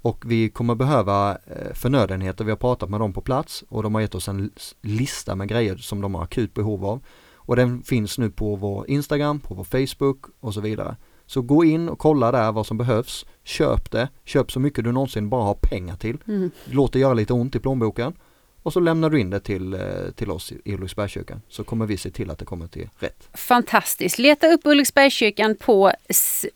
och 0.02 0.24
vi 0.26 0.48
kommer 0.48 0.74
behöva 0.74 1.30
eh, 1.32 1.72
förnödenheter. 1.74 2.44
Vi 2.44 2.50
har 2.50 2.56
pratat 2.56 2.90
med 2.90 3.00
dem 3.00 3.12
på 3.12 3.20
plats 3.20 3.64
och 3.68 3.82
de 3.82 3.94
har 3.94 4.02
gett 4.02 4.14
oss 4.14 4.28
en 4.28 4.50
lista 4.82 5.34
med 5.34 5.48
grejer 5.48 5.76
som 5.76 6.00
de 6.00 6.14
har 6.14 6.22
akut 6.22 6.54
behov 6.54 6.84
av. 6.86 7.00
Och 7.48 7.56
den 7.56 7.82
finns 7.82 8.18
nu 8.18 8.30
på 8.30 8.56
vår 8.56 8.90
Instagram, 8.90 9.40
på 9.40 9.54
vår 9.54 9.64
Facebook 9.64 10.24
och 10.40 10.54
så 10.54 10.60
vidare. 10.60 10.96
Så 11.26 11.42
gå 11.42 11.64
in 11.64 11.88
och 11.88 11.98
kolla 11.98 12.32
där 12.32 12.52
vad 12.52 12.66
som 12.66 12.78
behövs. 12.78 13.26
Köp 13.44 13.90
det, 13.90 14.08
köp 14.24 14.52
så 14.52 14.60
mycket 14.60 14.84
du 14.84 14.92
någonsin 14.92 15.28
bara 15.28 15.42
har 15.42 15.54
pengar 15.54 15.96
till. 15.96 16.18
Mm. 16.26 16.50
Låt 16.64 16.92
det 16.92 16.98
göra 16.98 17.14
lite 17.14 17.32
ont 17.32 17.54
i 17.54 17.58
plånboken. 17.58 18.12
Och 18.62 18.72
så 18.72 18.80
lämnar 18.80 19.10
du 19.10 19.20
in 19.20 19.30
det 19.30 19.40
till, 19.40 19.74
eh, 19.74 19.80
till 20.16 20.30
oss 20.30 20.52
i 20.64 20.74
Ulriksbergskyrkan 20.74 21.42
så 21.48 21.64
kommer 21.64 21.86
vi 21.86 21.96
se 21.96 22.10
till 22.10 22.30
att 22.30 22.38
det 22.38 22.44
kommer 22.44 22.66
till 22.66 22.88
rätt. 22.98 23.28
Fantastiskt. 23.34 24.18
Leta 24.18 24.46
upp 24.46 24.60
Ulriksbergskyrkan 24.64 25.56
på 25.56 25.92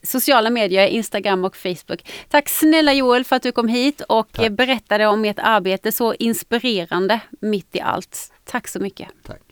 sociala 0.02 0.50
medier, 0.50 0.86
Instagram 0.86 1.44
och 1.44 1.56
Facebook. 1.56 2.10
Tack 2.28 2.48
snälla 2.48 2.92
Joel 2.92 3.24
för 3.24 3.36
att 3.36 3.42
du 3.42 3.52
kom 3.52 3.68
hit 3.68 4.00
och 4.08 4.28
Tack. 4.32 4.52
berättade 4.52 5.06
om 5.06 5.24
ert 5.24 5.38
arbete 5.38 5.92
så 5.92 6.14
inspirerande 6.14 7.20
mitt 7.40 7.76
i 7.76 7.80
allt. 7.80 8.32
Tack 8.44 8.68
så 8.68 8.80
mycket. 8.80 9.08
Tack. 9.22 9.51